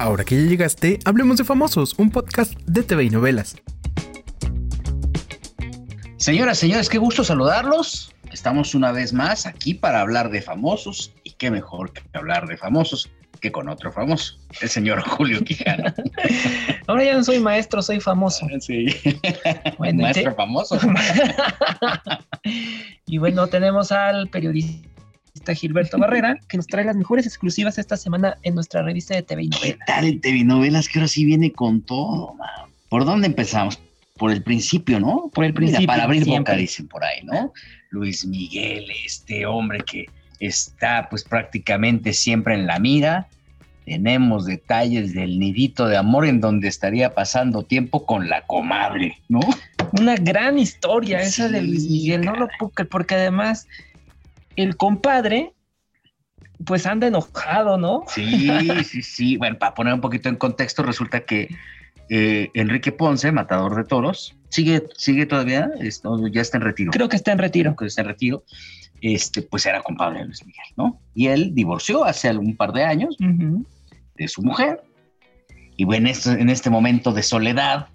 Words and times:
Ahora 0.00 0.24
que 0.24 0.34
ya 0.34 0.48
llegaste, 0.48 0.98
hablemos 1.04 1.36
de 1.36 1.44
Famosos, 1.44 1.94
un 1.98 2.10
podcast 2.10 2.54
de 2.64 2.82
TV 2.82 3.04
y 3.04 3.10
novelas. 3.10 3.54
Señoras, 6.16 6.56
señores, 6.56 6.88
qué 6.88 6.96
gusto 6.96 7.22
saludarlos. 7.22 8.10
Estamos 8.32 8.74
una 8.74 8.92
vez 8.92 9.12
más 9.12 9.44
aquí 9.44 9.74
para 9.74 10.00
hablar 10.00 10.30
de 10.30 10.40
famosos 10.40 11.12
y 11.22 11.32
qué 11.32 11.50
mejor 11.50 11.92
que 11.92 12.00
hablar 12.14 12.46
de 12.48 12.56
famosos 12.56 13.10
que 13.42 13.52
con 13.52 13.68
otro 13.68 13.92
famoso, 13.92 14.38
el 14.62 14.70
señor 14.70 15.02
Julio 15.06 15.44
Quijano. 15.44 15.92
Ahora 16.86 17.04
ya 17.04 17.14
no 17.14 17.22
soy 17.24 17.38
maestro, 17.40 17.82
soy 17.82 18.00
famoso. 18.00 18.46
Sí. 18.60 18.86
Bueno, 19.76 20.02
Maestro 20.02 20.30
te- 20.30 20.36
famoso. 20.36 20.78
y 23.06 23.18
bueno, 23.18 23.46
tenemos 23.48 23.92
al 23.92 24.28
periodista 24.30 24.89
Gilberto 25.54 25.98
Barrera, 25.98 26.38
que 26.48 26.56
nos 26.56 26.66
trae 26.66 26.84
las 26.84 26.96
mejores 26.96 27.26
exclusivas 27.26 27.78
esta 27.78 27.96
semana 27.96 28.38
en 28.42 28.54
nuestra 28.54 28.82
revista 28.82 29.14
de 29.14 29.22
TV 29.22 29.44
y 29.44 29.50
¿Qué 29.50 29.56
novelas. 29.58 29.86
tal 29.86 30.04
el 30.04 30.20
TV 30.20 30.44
Novelas 30.44 30.88
que 30.88 30.98
ahora 30.98 31.08
sí 31.08 31.24
viene 31.24 31.52
con 31.52 31.82
todo, 31.82 32.34
man? 32.34 32.48
¿Por 32.88 33.04
dónde 33.04 33.26
empezamos? 33.26 33.80
Por 34.16 34.30
el 34.32 34.42
principio, 34.42 35.00
¿no? 35.00 35.30
Por 35.32 35.44
el 35.44 35.52
Mira, 35.52 35.56
principio, 35.56 35.86
para 35.86 36.04
abrir 36.04 36.24
siempre. 36.24 36.52
boca, 36.54 36.60
dicen 36.60 36.88
por 36.88 37.04
ahí, 37.04 37.22
¿no? 37.24 37.52
Luis 37.90 38.26
Miguel, 38.26 38.84
este 39.04 39.46
hombre 39.46 39.80
que 39.80 40.06
está 40.40 41.08
pues 41.08 41.24
prácticamente 41.24 42.12
siempre 42.12 42.54
en 42.54 42.66
la 42.66 42.78
mira. 42.78 43.28
Tenemos 43.86 44.44
detalles 44.46 45.14
del 45.14 45.38
nidito 45.38 45.88
de 45.88 45.96
amor 45.96 46.26
en 46.26 46.40
donde 46.40 46.68
estaría 46.68 47.14
pasando 47.14 47.64
tiempo 47.64 48.06
con 48.06 48.28
la 48.28 48.42
comadre, 48.46 49.18
¿no? 49.28 49.40
Una 49.98 50.14
gran 50.16 50.58
historia 50.58 51.20
esa 51.22 51.48
de 51.48 51.62
Luis 51.62 51.88
Miguel, 51.88 52.20
no 52.24 52.36
lo 52.36 52.48
puedo 52.58 52.72
porque 52.88 53.14
además 53.16 53.66
el 54.60 54.76
compadre, 54.76 55.52
pues 56.64 56.86
anda 56.86 57.06
enojado, 57.06 57.78
¿no? 57.78 58.04
Sí, 58.08 58.48
sí, 58.84 59.02
sí. 59.02 59.36
Bueno, 59.36 59.58
para 59.58 59.74
poner 59.74 59.94
un 59.94 60.00
poquito 60.00 60.28
en 60.28 60.36
contexto, 60.36 60.82
resulta 60.82 61.20
que 61.24 61.48
eh, 62.08 62.50
Enrique 62.54 62.92
Ponce, 62.92 63.32
matador 63.32 63.76
de 63.76 63.84
toros, 63.84 64.36
sigue, 64.48 64.82
sigue 64.96 65.26
todavía, 65.26 65.70
Esto 65.80 66.26
ya 66.28 66.40
está 66.42 66.58
en 66.58 66.64
retiro. 66.64 66.90
Creo 66.92 67.08
que 67.08 67.16
está 67.16 67.32
en 67.32 67.38
retiro. 67.38 67.74
que 67.76 67.86
está 67.86 68.02
en 68.02 68.08
retiro, 68.08 68.44
este, 69.00 69.42
pues 69.42 69.64
era 69.66 69.80
compadre 69.82 70.18
de 70.20 70.24
Luis 70.26 70.44
Miguel, 70.44 70.66
¿no? 70.76 71.00
Y 71.14 71.28
él 71.28 71.54
divorció 71.54 72.04
hace 72.04 72.28
algún 72.28 72.56
par 72.56 72.72
de 72.72 72.84
años 72.84 73.16
de 73.18 74.28
su 74.28 74.42
mujer. 74.42 74.82
Y 75.76 75.84
bueno, 75.84 76.08
esto- 76.10 76.32
en 76.32 76.50
este 76.50 76.68
momento 76.68 77.12
de 77.12 77.22
soledad, 77.22 77.86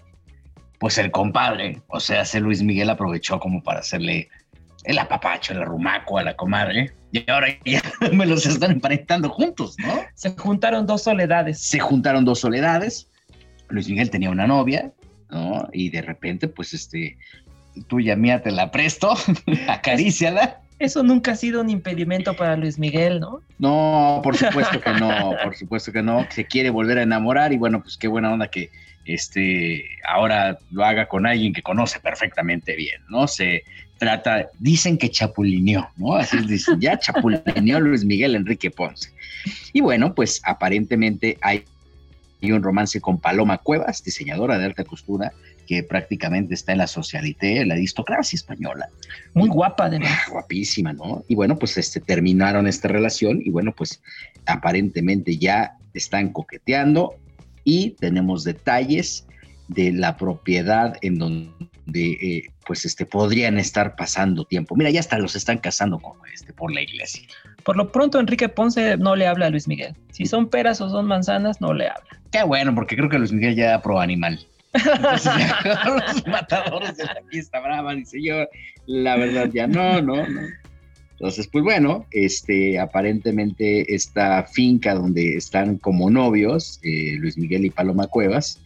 pues 0.79 0.97
el 0.97 1.11
compadre, 1.11 1.81
o 1.87 1.99
sea, 1.99 2.21
ese 2.21 2.39
Luis 2.39 2.63
Miguel 2.63 2.89
aprovechó 2.89 3.39
como 3.39 3.61
para 3.61 3.81
hacerle 3.81 4.29
el 4.85 4.99
apapacho, 4.99 5.53
el 5.53 5.61
arrumaco 5.61 6.17
a 6.17 6.23
la 6.23 6.35
comadre. 6.35 6.93
Y 7.11 7.29
ahora 7.29 7.47
ya 7.65 7.81
me 8.13 8.25
los 8.25 8.45
están 8.45 8.71
emparentando 8.71 9.29
juntos, 9.29 9.75
¿no? 9.79 10.01
Se 10.13 10.31
juntaron 10.31 10.85
dos 10.85 11.03
soledades. 11.03 11.59
se 11.61 11.79
juntaron 11.79 12.25
dos 12.25 12.39
soledades. 12.39 13.09
Luis 13.69 13.89
Miguel 13.89 14.09
tenía 14.09 14.29
una 14.29 14.47
novia, 14.47 14.91
¿no? 15.29 15.67
Y 15.73 15.89
de 15.89 16.01
repente, 16.01 16.47
pues, 16.47 16.73
este, 16.73 17.17
tuya 17.87 18.15
mía 18.15 18.41
te 18.41 18.51
la 18.51 18.71
presto, 18.71 19.15
acaríciala. 19.67 20.61
Eso 20.77 21.03
nunca 21.03 21.31
ha 21.31 21.35
sido 21.35 21.61
un 21.61 21.69
impedimento 21.69 22.35
para 22.35 22.57
Luis 22.57 22.77
Miguel, 22.77 23.21
¿no? 23.21 23.39
No, 23.59 24.19
por 24.21 24.35
supuesto 24.35 24.81
que 24.81 24.91
no, 24.93 25.33
por 25.41 25.55
supuesto 25.55 25.93
que 25.93 26.01
no. 26.01 26.27
Se 26.29 26.45
quiere 26.45 26.69
volver 26.69 26.97
a 26.97 27.03
enamorar 27.03 27.53
y 27.53 27.57
bueno, 27.57 27.81
pues 27.81 27.97
qué 27.97 28.09
buena 28.09 28.33
onda 28.33 28.49
que 28.49 28.69
este 29.05 29.85
ahora 30.05 30.57
lo 30.71 30.83
haga 30.83 31.07
con 31.07 31.25
alguien 31.25 31.53
que 31.53 31.61
conoce 31.61 31.99
perfectamente 31.99 32.75
bien, 32.75 33.01
¿no? 33.07 33.27
Se 33.27 33.63
trata, 33.97 34.49
dicen 34.59 34.97
que 34.97 35.09
chapulineó, 35.09 35.89
¿no? 35.97 36.15
Así 36.15 36.37
dicen, 36.47 36.79
ya 36.79 36.97
chapulineó 36.97 37.79
Luis 37.79 38.03
Miguel 38.03 38.35
Enrique 38.35 38.71
Ponce. 38.71 39.09
Y 39.73 39.81
bueno, 39.81 40.13
pues 40.13 40.41
aparentemente 40.43 41.37
hay 41.41 41.63
un 42.41 42.63
romance 42.63 43.01
con 43.01 43.19
Paloma 43.19 43.57
Cuevas, 43.57 44.03
diseñadora 44.03 44.57
de 44.57 44.65
alta 44.65 44.83
costura, 44.83 45.31
que 45.67 45.83
prácticamente 45.83 46.53
está 46.53 46.73
en 46.73 46.77
la 46.79 46.87
socialité, 46.87 47.61
en 47.61 47.69
la 47.69 47.73
aristocracia 47.73 48.37
española. 48.37 48.89
Muy 49.33 49.49
guapa, 49.49 49.85
además. 49.85 50.11
Ah, 50.11 50.31
guapísima, 50.31 50.93
¿no? 50.93 51.23
Y 51.27 51.35
bueno, 51.35 51.57
pues 51.57 51.77
este, 51.77 51.99
terminaron 51.99 52.67
esta 52.67 52.87
relación 52.87 53.41
y 53.43 53.49
bueno, 53.49 53.73
pues 53.75 54.01
aparentemente 54.45 55.37
ya 55.37 55.77
están 55.93 56.31
coqueteando 56.31 57.15
y 57.63 57.91
tenemos 57.91 58.43
detalles 58.43 59.25
de 59.67 59.91
la 59.91 60.17
propiedad 60.17 60.97
en 61.01 61.17
donde 61.17 61.51
eh, 61.93 62.49
pues 62.65 62.85
este 62.85 63.05
podrían 63.05 63.57
estar 63.57 63.95
pasando 63.95 64.45
tiempo. 64.45 64.75
Mira, 64.75 64.89
ya 64.89 64.99
hasta 64.99 65.17
los 65.19 65.35
están 65.35 65.59
casando 65.59 65.99
con 65.99 66.17
este 66.33 66.53
por 66.53 66.73
la 66.73 66.81
iglesia. 66.81 67.23
Por 67.63 67.77
lo 67.77 67.91
pronto, 67.91 68.19
Enrique 68.19 68.49
Ponce 68.49 68.97
no 68.97 69.15
le 69.15 69.27
habla 69.27 69.47
a 69.47 69.49
Luis 69.49 69.67
Miguel. 69.67 69.95
Si 70.11 70.25
son 70.25 70.49
peras 70.49 70.81
o 70.81 70.89
son 70.89 71.05
manzanas, 71.05 71.61
no 71.61 71.73
le 71.73 71.87
habla. 71.87 72.21
Qué 72.31 72.43
bueno, 72.43 72.73
porque 72.75 72.95
creo 72.95 73.09
que 73.09 73.17
Luis 73.17 73.31
Miguel 73.31 73.55
ya 73.55 73.81
pro 73.81 73.99
animal. 73.99 74.45
Entonces, 74.73 75.33
los 75.85 76.27
matadores 76.27 76.97
de 76.97 77.05
la 77.05 77.21
fiesta 77.29 77.59
brava, 77.59 77.95
dice 77.95 78.21
yo, 78.21 78.45
la 78.87 79.15
verdad 79.15 79.49
ya 79.53 79.67
no, 79.67 80.01
no, 80.01 80.27
no. 80.27 80.41
Entonces, 81.11 81.47
pues 81.47 81.63
bueno, 81.63 82.05
este, 82.11 82.77
aparentemente 82.77 83.95
esta 83.95 84.43
finca 84.43 84.93
donde 84.93 85.37
están 85.37 85.77
como 85.77 86.09
novios, 86.09 86.79
eh, 86.83 87.15
Luis 87.19 87.37
Miguel 87.37 87.65
y 87.65 87.69
Paloma 87.69 88.07
Cuevas, 88.07 88.61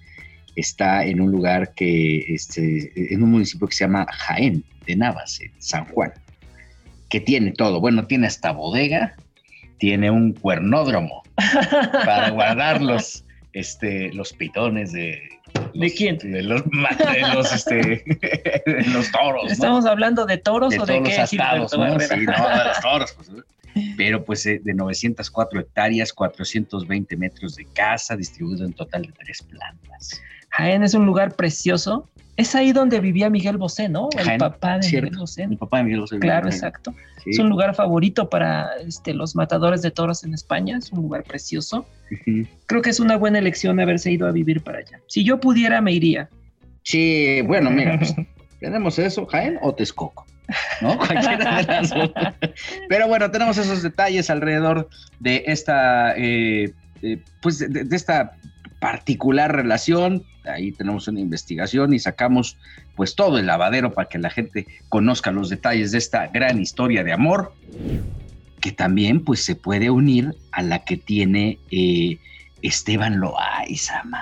está 0.55 1.05
en 1.05 1.21
un 1.21 1.31
lugar 1.31 1.73
que, 1.73 2.19
este, 2.33 2.91
en 3.13 3.23
un 3.23 3.31
municipio 3.31 3.67
que 3.67 3.75
se 3.75 3.83
llama 3.85 4.05
Jaén, 4.11 4.63
de 4.85 4.95
Navas, 4.95 5.39
en 5.41 5.51
San 5.59 5.85
Juan, 5.85 6.13
que 7.09 7.19
tiene 7.19 7.51
todo. 7.51 7.79
Bueno, 7.79 8.05
tiene 8.07 8.27
hasta 8.27 8.51
bodega, 8.51 9.15
tiene 9.77 10.11
un 10.11 10.33
cuernódromo 10.33 11.23
para 12.05 12.29
guardar 12.31 12.81
los, 12.81 13.23
este, 13.53 14.11
los 14.13 14.33
pitones 14.33 14.91
de... 14.91 15.21
¿De 15.73 15.91
quién? 15.91 16.17
De 16.19 16.43
los, 16.43 16.63
ma- 16.67 16.89
de 16.89 17.21
los, 17.33 17.51
este, 17.51 17.75
de 18.65 18.83
los 18.93 19.11
toros. 19.11 19.45
¿no? 19.45 19.51
¿Estamos 19.51 19.85
hablando 19.85 20.25
de 20.25 20.37
toros 20.37 20.71
de 20.71 20.79
o 20.79 20.85
de 20.85 21.01
qué? 21.01 21.17
astados, 21.17 21.75
¿no? 21.75 21.99
Sí, 21.99 22.07
no, 22.25 22.49
de 22.49 22.63
los 22.65 22.79
toros. 22.81 23.13
pues. 23.13 23.31
Pero 23.97 24.23
pues 24.25 24.45
eh, 24.45 24.59
de 24.63 24.73
904 24.73 25.59
hectáreas, 25.59 26.11
420 26.13 27.15
metros 27.17 27.55
de 27.55 27.65
casa, 27.65 28.15
distribuido 28.15 28.65
en 28.65 28.73
total 28.73 29.03
de 29.03 29.11
tres 29.13 29.43
plantas. 29.43 30.21
Jaén 30.49 30.83
es 30.83 30.93
un 30.93 31.05
lugar 31.05 31.35
precioso. 31.35 32.09
Es 32.37 32.55
ahí 32.55 32.71
donde 32.71 33.01
vivía 33.01 33.29
Miguel 33.29 33.57
Bosé, 33.57 33.89
¿no? 33.89 34.07
El 34.17 34.23
Jaén, 34.23 34.39
papá 34.39 34.77
de 34.77 34.83
cierto. 34.83 35.07
Miguel 35.07 35.19
Bosé. 35.19 35.47
Mi 35.47 35.57
papá 35.57 35.77
de 35.77 35.83
Miguel 35.83 35.99
Bosé 36.01 36.19
Claro, 36.19 36.47
exacto. 36.47 36.93
Sí. 37.23 37.31
Es 37.31 37.39
un 37.39 37.49
lugar 37.49 37.75
favorito 37.75 38.29
para 38.29 38.69
este, 38.85 39.13
los 39.13 39.35
matadores 39.35 39.81
de 39.81 39.91
toros 39.91 40.23
en 40.23 40.33
España. 40.33 40.77
Es 40.77 40.91
un 40.91 41.01
lugar 41.01 41.23
precioso. 41.23 41.85
Creo 42.65 42.81
que 42.81 42.89
es 42.89 42.99
una 42.99 43.17
buena 43.17 43.39
elección 43.39 43.79
haberse 43.79 44.11
ido 44.11 44.27
a 44.27 44.31
vivir 44.31 44.61
para 44.61 44.79
allá. 44.79 45.01
Si 45.07 45.23
yo 45.25 45.39
pudiera, 45.39 45.81
me 45.81 45.91
iría. 45.91 46.29
Sí, 46.83 47.41
bueno, 47.45 47.69
mira, 47.69 47.97
pues, 47.97 48.15
tenemos 48.59 48.97
eso, 48.99 49.25
Jaén 49.25 49.59
o 49.61 49.75
Texcoco, 49.75 50.25
¿no? 50.81 50.97
Cualquiera 50.97 51.57
de 51.57 51.63
las 51.63 51.89
dos. 51.89 52.11
Pero 52.87 53.07
bueno, 53.07 53.29
tenemos 53.31 53.57
esos 53.57 53.83
detalles 53.83 54.29
alrededor 54.29 54.89
de 55.19 55.43
esta, 55.45 56.15
eh, 56.17 56.73
eh, 57.01 57.19
pues 57.41 57.59
de, 57.59 57.83
de 57.83 57.95
esta 57.95 58.33
particular 58.79 59.55
relación. 59.55 60.23
Ahí 60.45 60.71
tenemos 60.71 61.07
una 61.07 61.19
investigación 61.19 61.93
y 61.93 61.99
sacamos 61.99 62.57
pues 62.95 63.15
todo 63.15 63.37
el 63.37 63.45
lavadero 63.45 63.93
para 63.93 64.09
que 64.09 64.17
la 64.17 64.29
gente 64.29 64.67
conozca 64.89 65.31
los 65.31 65.49
detalles 65.49 65.91
de 65.91 65.97
esta 65.97 66.27
gran 66.27 66.59
historia 66.59 67.03
de 67.03 67.13
amor, 67.13 67.53
que 68.61 68.71
también 68.71 69.23
pues 69.23 69.43
se 69.43 69.55
puede 69.55 69.89
unir 69.89 70.35
a 70.51 70.63
la 70.63 70.83
que 70.83 70.97
tiene 70.97 71.59
eh, 71.71 72.17
Esteban 72.61 73.19
Loaiza, 73.19 74.03
man. 74.03 74.21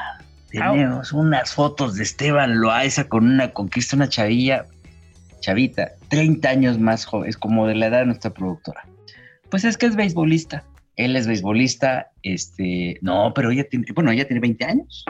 Tenemos 0.50 1.12
unas 1.12 1.54
fotos 1.54 1.96
de 1.96 2.04
Esteban 2.04 2.62
Loaiza 2.62 3.08
con 3.08 3.26
una 3.26 3.52
conquista, 3.52 3.96
una 3.96 4.08
chavilla, 4.08 4.66
chavita, 5.42 5.92
30 6.10 6.50
años 6.50 6.80
más 6.80 7.06
joven, 7.06 7.30
es 7.30 7.38
como 7.38 7.68
de 7.68 7.76
la 7.76 7.88
edad 7.88 8.00
de 8.00 8.06
nuestra 8.08 8.32
productora. 8.32 8.86
Pues 9.50 9.64
es 9.66 9.78
que 9.78 9.86
es 9.86 9.96
beisbolista. 9.96 10.64
Él 10.98 11.16
es 11.16 11.28
beisbolista, 11.28 12.12
este, 12.24 12.98
no, 13.02 13.32
pero 13.34 13.52
ella 13.52 13.68
tiene, 13.70 13.86
bueno, 13.94 14.12
ella 14.12 14.26
tiene 14.28 14.42
20 14.42 14.66
años. 14.66 15.06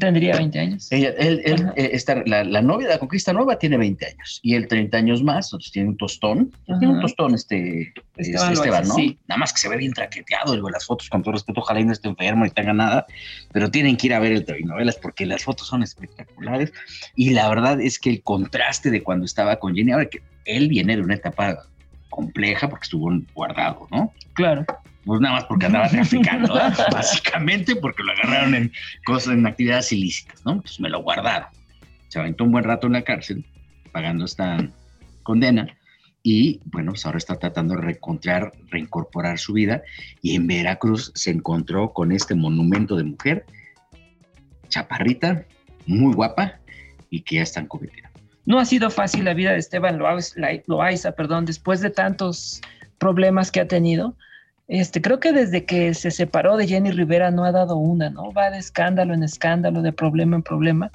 Tendría 0.00 0.36
20 0.36 0.58
años. 0.58 0.90
Ella, 0.90 1.10
él, 1.16 1.40
él, 1.44 1.72
eh, 1.76 1.90
está- 1.92 2.22
la, 2.26 2.42
la 2.42 2.60
novia 2.60 2.88
de 2.88 2.94
la 2.94 2.98
conquista 2.98 3.32
nueva 3.32 3.56
tiene 3.56 3.76
20 3.76 4.04
años 4.04 4.40
y 4.42 4.54
él 4.54 4.66
30 4.66 4.98
años 4.98 5.22
más, 5.22 5.46
entonces 5.46 5.70
tiene 5.70 5.88
un 5.90 5.96
tostón. 5.96 6.52
Tiene 6.66 6.88
un 6.88 7.00
tostón 7.00 7.34
este 7.34 7.94
Esteban 8.16 8.88
¿no? 8.88 8.94
sí. 8.94 9.18
Nada 9.28 9.38
más 9.38 9.52
que 9.52 9.60
se 9.60 9.68
ve 9.68 9.76
bien 9.76 9.92
traqueteado, 9.92 10.54
digo, 10.54 10.68
las 10.70 10.84
fotos 10.86 11.08
con 11.08 11.22
todo 11.22 11.32
respeto, 11.34 11.60
ojalá 11.60 11.80
y 11.80 11.84
no 11.84 11.92
esté 11.92 12.08
enfermo 12.08 12.44
ni 12.44 12.50
tenga 12.50 12.72
nada, 12.72 13.06
pero 13.52 13.70
tienen 13.70 13.96
que 13.96 14.08
ir 14.08 14.14
a 14.14 14.18
ver 14.18 14.32
el 14.32 14.44
telenovelas 14.44 14.96
porque 14.96 15.24
las 15.24 15.44
fotos 15.44 15.68
son 15.68 15.82
espectaculares 15.84 16.72
y 17.14 17.30
la 17.30 17.48
verdad 17.48 17.80
es 17.80 17.98
que 18.00 18.10
el 18.10 18.22
contraste 18.22 18.90
de 18.90 19.02
cuando 19.04 19.24
estaba 19.24 19.56
con 19.56 19.74
Jenny, 19.76 19.92
ahora 19.92 20.06
que 20.06 20.20
él 20.46 20.68
viene 20.68 20.96
de 20.96 21.02
una 21.02 21.14
etapa 21.14 21.64
compleja 22.16 22.68
porque 22.68 22.84
estuvo 22.84 23.10
guardado, 23.34 23.86
¿no? 23.92 24.12
Claro. 24.32 24.64
Pues 25.04 25.20
nada 25.20 25.36
más 25.36 25.44
porque 25.44 25.66
andaba 25.66 25.88
traficando, 25.88 26.58
¿eh? 26.58 26.72
básicamente 26.90 27.76
porque 27.76 28.02
lo 28.02 28.10
agarraron 28.12 28.54
en 28.56 28.72
cosas, 29.04 29.34
en 29.34 29.46
actividades 29.46 29.92
ilícitas, 29.92 30.44
¿no? 30.44 30.60
Pues 30.60 30.80
me 30.80 30.88
lo 30.88 31.02
guardaron. 31.02 31.48
Se 32.08 32.18
aventó 32.18 32.42
un 32.42 32.52
buen 32.52 32.64
rato 32.64 32.88
en 32.88 32.94
la 32.94 33.02
cárcel, 33.02 33.46
pagando 33.92 34.24
esta 34.24 34.58
condena, 35.22 35.68
y 36.28 36.60
bueno, 36.64 36.90
pues 36.90 37.06
ahora 37.06 37.18
está 37.18 37.38
tratando 37.38 37.76
de 37.76 37.82
reencontrar, 37.82 38.50
reincorporar 38.68 39.38
su 39.38 39.52
vida 39.52 39.82
y 40.22 40.34
en 40.34 40.48
Veracruz 40.48 41.12
se 41.14 41.30
encontró 41.30 41.92
con 41.92 42.10
este 42.10 42.34
monumento 42.34 42.96
de 42.96 43.04
mujer, 43.04 43.46
chaparrita, 44.68 45.46
muy 45.86 46.12
guapa 46.14 46.58
y 47.10 47.20
que 47.20 47.36
ya 47.36 47.42
están 47.42 47.68
coqueteando. 47.68 48.15
No 48.46 48.60
ha 48.60 48.64
sido 48.64 48.90
fácil 48.90 49.24
la 49.24 49.34
vida 49.34 49.52
de 49.52 49.58
Esteban 49.58 49.98
Loaiza, 49.98 51.12
perdón, 51.12 51.44
después 51.44 51.80
de 51.80 51.90
tantos 51.90 52.62
problemas 52.98 53.50
que 53.50 53.60
ha 53.60 53.68
tenido. 53.68 54.14
Este, 54.68 55.02
creo 55.02 55.20
que 55.20 55.32
desde 55.32 55.64
que 55.64 55.94
se 55.94 56.10
separó 56.10 56.56
de 56.56 56.66
Jenny 56.66 56.90
Rivera 56.90 57.30
no 57.30 57.44
ha 57.44 57.52
dado 57.52 57.76
una, 57.76 58.10
¿no? 58.10 58.32
Va 58.32 58.50
de 58.50 58.58
escándalo 58.58 59.14
en 59.14 59.22
escándalo, 59.22 59.82
de 59.82 59.92
problema 59.92 60.36
en 60.36 60.42
problema. 60.42 60.90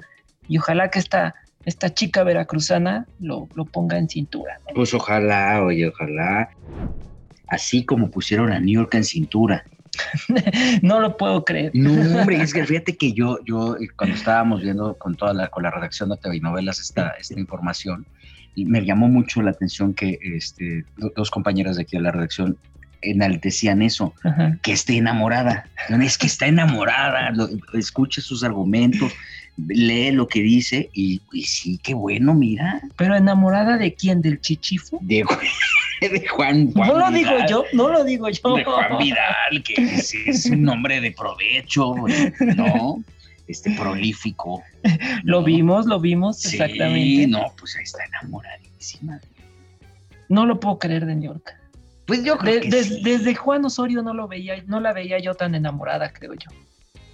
Y 0.48 0.58
ojalá 0.58 0.90
que 0.90 0.98
esta, 0.98 1.34
esta 1.64 1.92
chica 1.92 2.24
veracruzana 2.24 3.06
lo, 3.20 3.48
lo 3.54 3.64
ponga 3.64 3.98
en 3.98 4.08
cintura. 4.08 4.58
Pues 4.74 4.92
ojalá, 4.92 5.62
oye, 5.62 5.88
ojalá. 5.88 6.50
Así 7.48 7.84
como 7.84 8.10
pusieron 8.10 8.50
a 8.50 8.60
New 8.60 8.74
York 8.74 8.94
en 8.94 9.04
cintura. 9.04 9.64
no 10.82 11.00
lo 11.00 11.16
puedo 11.16 11.44
creer. 11.44 11.70
No, 11.74 11.92
hombre, 12.18 12.40
es 12.40 12.52
que 12.54 12.64
fíjate 12.64 12.96
que 12.96 13.12
yo, 13.12 13.38
yo 13.44 13.76
cuando 13.96 14.16
estábamos 14.16 14.62
viendo 14.62 14.94
con 14.94 15.14
toda 15.14 15.34
la, 15.34 15.48
con 15.48 15.62
la 15.62 15.70
redacción 15.70 16.10
de 16.10 16.16
TV 16.16 16.40
Novelas 16.40 16.80
esta, 16.80 17.10
esta 17.18 17.38
información, 17.38 18.06
y 18.54 18.64
me 18.64 18.84
llamó 18.84 19.08
mucho 19.08 19.42
la 19.42 19.50
atención 19.50 19.94
que 19.94 20.18
este, 20.22 20.84
dos 21.16 21.30
compañeras 21.30 21.76
de 21.76 21.82
aquí 21.82 21.96
de 21.96 22.02
la 22.02 22.12
redacción 22.12 22.58
enaltecían 23.02 23.82
eso, 23.82 24.14
que 24.62 24.72
esté 24.72 24.96
enamorada. 24.96 25.66
Es 26.00 26.18
que 26.18 26.26
está 26.26 26.46
enamorada, 26.46 27.32
escucha 27.72 28.20
sus 28.20 28.44
argumentos, 28.44 29.12
lee 29.56 30.12
lo 30.12 30.28
que 30.28 30.40
dice 30.40 30.88
y, 30.92 31.20
sí, 31.44 31.78
qué 31.82 31.94
bueno, 31.94 32.34
mira. 32.34 32.80
Pero 32.96 33.16
enamorada 33.16 33.76
de 33.76 33.94
quién, 33.94 34.22
del 34.22 34.40
chichifo? 34.40 34.98
De, 35.02 35.24
Juan, 36.30 36.72
No 36.74 36.98
lo 36.98 37.10
digo 37.10 37.32
yo, 37.48 37.64
no 37.72 37.88
lo 37.88 38.04
digo 38.04 38.28
yo. 38.28 38.56
De 38.56 38.64
Juan 38.64 38.98
Vidal, 38.98 39.62
que 39.64 39.74
es, 39.74 40.46
un 40.46 40.68
hombre 40.68 41.00
de 41.00 41.12
provecho, 41.12 41.94
¿no? 42.56 43.02
Este 43.46 43.70
prolífico. 43.72 44.62
Lo 45.24 45.42
vimos, 45.42 45.86
lo 45.86 46.00
vimos, 46.00 46.40
sí, 46.40 46.56
exactamente. 46.56 47.26
no, 47.26 47.52
pues 47.58 47.76
ahí 47.76 47.82
está 47.82 48.04
enamoradísima. 48.04 49.20
No 50.28 50.46
lo 50.46 50.58
puedo 50.58 50.78
creer 50.78 51.06
de 51.06 51.16
New 51.16 51.32
York. 51.32 51.54
Pues 52.06 52.24
yo 52.24 52.36
creo 52.38 52.60
que 52.60 52.68
Desde 52.68 53.34
Juan 53.34 53.64
Osorio 53.64 54.02
no 54.02 54.14
lo 54.14 54.28
veía, 54.28 54.62
no 54.66 54.80
la 54.80 54.92
veía 54.92 55.18
yo 55.18 55.34
tan 55.34 55.54
enamorada, 55.54 56.12
creo 56.12 56.34
yo. 56.34 56.50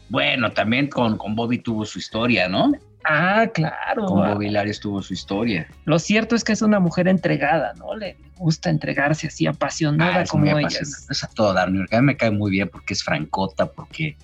Bueno, 0.09 0.53
también 0.53 0.89
con, 0.89 1.19
con 1.19 1.35
Bobby 1.35 1.59
tuvo 1.59 1.85
su 1.85 1.99
historia, 1.99 2.49
¿no? 2.49 2.73
Ah, 3.11 3.47
claro. 3.53 4.05
Con 4.05 4.19
Bobby 4.19 4.51
Lares 4.51 4.81
tuvo 4.81 5.01
su 5.03 5.15
historia. 5.15 5.67
Lo 5.87 5.99
cierto 5.99 6.37
es 6.37 6.45
que 6.45 6.53
es 6.53 6.61
una 6.61 6.79
mujer 6.79 7.09
entregada, 7.09 7.73
¿no? 7.75 7.97
Le 7.97 8.17
gusta 8.37 8.69
entregarse 8.69 9.29
así 9.29 9.47
apasionada 9.47 10.21
ah, 10.21 10.25
como 10.29 10.59
ella. 10.59 10.69
Es 10.69 11.25
a 11.25 11.29
todo 11.29 11.55
dar. 11.55 11.69
A 11.69 11.71
mí 11.71 11.87
me 12.03 12.17
cae 12.17 12.31
muy 12.31 12.51
bien 12.51 12.69
porque 12.69 12.93
es 12.93 13.03
francota, 13.03 13.73
porque 13.73 14.17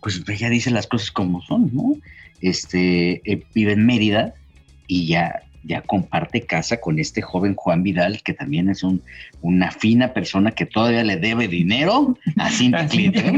pues 0.00 0.20
ella 0.28 0.50
dice 0.50 0.70
las 0.72 0.88
cosas 0.88 1.12
como 1.12 1.42
son, 1.42 1.70
¿no? 1.72 1.94
Este, 2.40 3.22
eh, 3.24 3.46
vive 3.54 3.72
en 3.72 3.86
Mérida 3.86 4.34
y 4.88 5.06
ya 5.06 5.44
ya 5.64 5.80
comparte 5.80 6.42
casa 6.42 6.78
con 6.78 6.98
este 6.98 7.22
joven 7.22 7.54
Juan 7.54 7.82
Vidal, 7.82 8.22
que 8.22 8.34
también 8.34 8.68
es 8.68 8.82
un, 8.82 9.02
una 9.40 9.70
fina 9.70 10.12
persona 10.12 10.50
que 10.50 10.66
todavía 10.66 11.02
le 11.04 11.16
debe 11.16 11.48
dinero 11.48 12.18
a 12.36 12.50
Cintia 12.50 12.86
Clinton. 12.86 13.36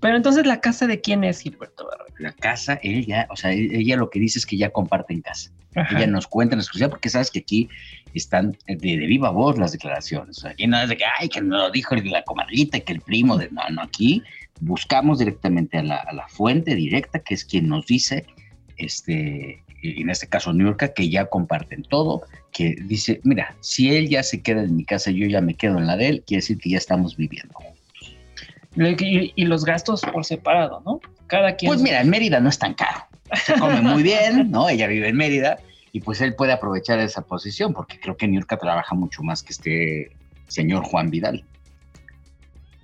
Pero 0.00 0.16
entonces, 0.16 0.46
¿la 0.46 0.60
casa 0.60 0.86
de 0.86 1.00
quién 1.00 1.24
es 1.24 1.40
Gilberto 1.40 1.86
Barrera? 1.86 2.14
La 2.18 2.32
casa, 2.32 2.78
ella, 2.82 3.26
o 3.30 3.36
sea, 3.36 3.52
ella 3.52 3.96
lo 3.96 4.10
que 4.10 4.20
dice 4.20 4.38
es 4.38 4.46
que 4.46 4.56
ya 4.56 4.70
comparten 4.70 5.22
casa. 5.22 5.50
Ella 5.90 6.06
nos 6.06 6.26
cuenta 6.26 6.54
en 6.54 6.60
exclusiva 6.60 6.88
porque 6.88 7.10
sabes 7.10 7.30
que 7.30 7.40
aquí 7.40 7.68
están 8.14 8.56
de, 8.66 8.96
viva 8.96 9.28
voz 9.28 9.58
las 9.58 9.72
declaraciones. 9.72 10.42
Aquí 10.42 10.66
no 10.66 10.80
es 10.80 10.88
de 10.88 10.96
que, 10.96 11.04
ay, 11.18 11.28
que 11.28 11.42
no 11.42 11.58
lo 11.58 11.70
dijo 11.70 11.94
la 11.96 12.22
comadrita, 12.22 12.80
que 12.80 12.94
el 12.94 13.02
primo 13.02 13.36
de... 13.36 13.50
No, 13.50 13.62
no, 13.70 13.82
aquí 13.82 14.22
buscamos 14.60 15.18
directamente 15.18 15.76
a 15.76 15.82
la, 15.82 15.96
a 15.96 16.14
la 16.14 16.26
fuente 16.28 16.74
directa, 16.74 17.18
que 17.18 17.34
es 17.34 17.44
quien 17.44 17.68
nos 17.68 17.84
dice 17.84 18.24
este, 18.78 19.62
en 19.82 20.10
este 20.10 20.28
caso 20.28 20.52
New 20.52 20.66
York, 20.66 20.92
que 20.94 21.08
ya 21.08 21.26
comparten 21.26 21.82
todo, 21.82 22.22
que 22.52 22.76
dice, 22.84 23.20
mira, 23.24 23.54
si 23.60 23.94
él 23.94 24.08
ya 24.08 24.22
se 24.22 24.42
queda 24.42 24.62
en 24.62 24.76
mi 24.76 24.84
casa, 24.84 25.10
yo 25.10 25.26
ya 25.26 25.40
me 25.40 25.54
quedo 25.54 25.78
en 25.78 25.86
la 25.86 25.96
de 25.96 26.08
él, 26.08 26.24
quiere 26.26 26.40
decir 26.40 26.58
que 26.58 26.70
ya 26.70 26.78
estamos 26.78 27.16
viviendo 27.16 27.54
juntos. 27.54 27.75
Y, 28.76 29.44
los 29.44 29.64
gastos 29.64 30.02
por 30.02 30.24
separado, 30.24 30.82
¿no? 30.84 31.00
Cada 31.26 31.56
quien. 31.56 31.70
Pues 31.70 31.82
mira, 31.82 32.00
en 32.00 32.10
Mérida 32.10 32.40
no 32.40 32.48
es 32.48 32.58
tan 32.58 32.74
caro. 32.74 33.06
Se 33.34 33.58
come 33.58 33.80
muy 33.80 34.02
bien, 34.02 34.50
¿no? 34.50 34.68
Ella 34.68 34.86
vive 34.86 35.08
en 35.08 35.16
Mérida 35.16 35.58
y 35.92 36.00
pues 36.00 36.20
él 36.20 36.34
puede 36.34 36.52
aprovechar 36.52 36.98
esa 37.00 37.22
posición 37.22 37.72
porque 37.72 37.98
creo 37.98 38.16
que 38.16 38.28
New 38.28 38.40
York 38.40 38.60
trabaja 38.60 38.94
mucho 38.94 39.22
más 39.22 39.42
que 39.42 39.52
este 39.52 40.12
señor 40.46 40.84
Juan 40.84 41.10
Vidal. 41.10 41.44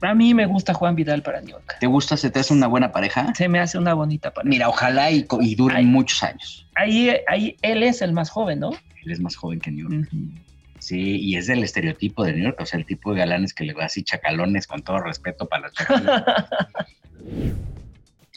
A 0.01 0.15
mí 0.15 0.35
me 0.35 0.47
gusta 0.47 0.75
Juan 0.75 0.97
Vidal 0.97 1.23
para 1.23 1.41
New 1.41 1.51
York. 1.51 1.77
¿Te 1.79 1.87
gusta? 1.87 2.17
¿Se 2.17 2.31
te 2.31 2.41
hace 2.41 2.53
una 2.53 2.67
buena 2.67 2.91
pareja? 2.91 3.33
Se 3.35 3.49
me 3.49 3.61
hace 3.61 3.79
una 3.79 3.95
bonita 3.95 4.33
pareja. 4.33 4.51
Mira, 4.51 4.69
ojalá 4.69 5.11
y, 5.13 5.27
y 5.41 5.55
duren 5.55 5.87
muchos 5.87 6.23
años. 6.25 6.67
Ahí, 6.75 7.15
ahí 7.29 7.57
él 7.63 7.85
es 7.85 8.03
el 8.03 8.13
más 8.13 8.29
joven, 8.29 8.61
¿no? 8.61 8.71
Él 9.05 9.13
es 9.13 9.21
más 9.21 9.37
joven 9.37 9.61
que 9.61 9.71
New 9.71 9.89
York. 9.89 10.09
Sí, 10.83 11.21
y 11.21 11.37
es 11.37 11.47
del 11.47 11.63
estereotipo 11.63 12.25
de 12.25 12.33
New 12.33 12.43
York, 12.43 12.59
o 12.61 12.67
sea, 12.67 12.81
el 12.81 12.85
tipo 12.85 13.13
de 13.13 13.21
galanes 13.21 13.55
que 13.55 13.63
le 13.63 13.73
va 13.73 13.85
así 13.85 14.03
chacalones, 14.03 14.67
con 14.67 14.83
todo 14.83 14.99
respeto 14.99 15.47
para 15.47 15.69
los 15.69 15.75
chacalones. 15.75 16.25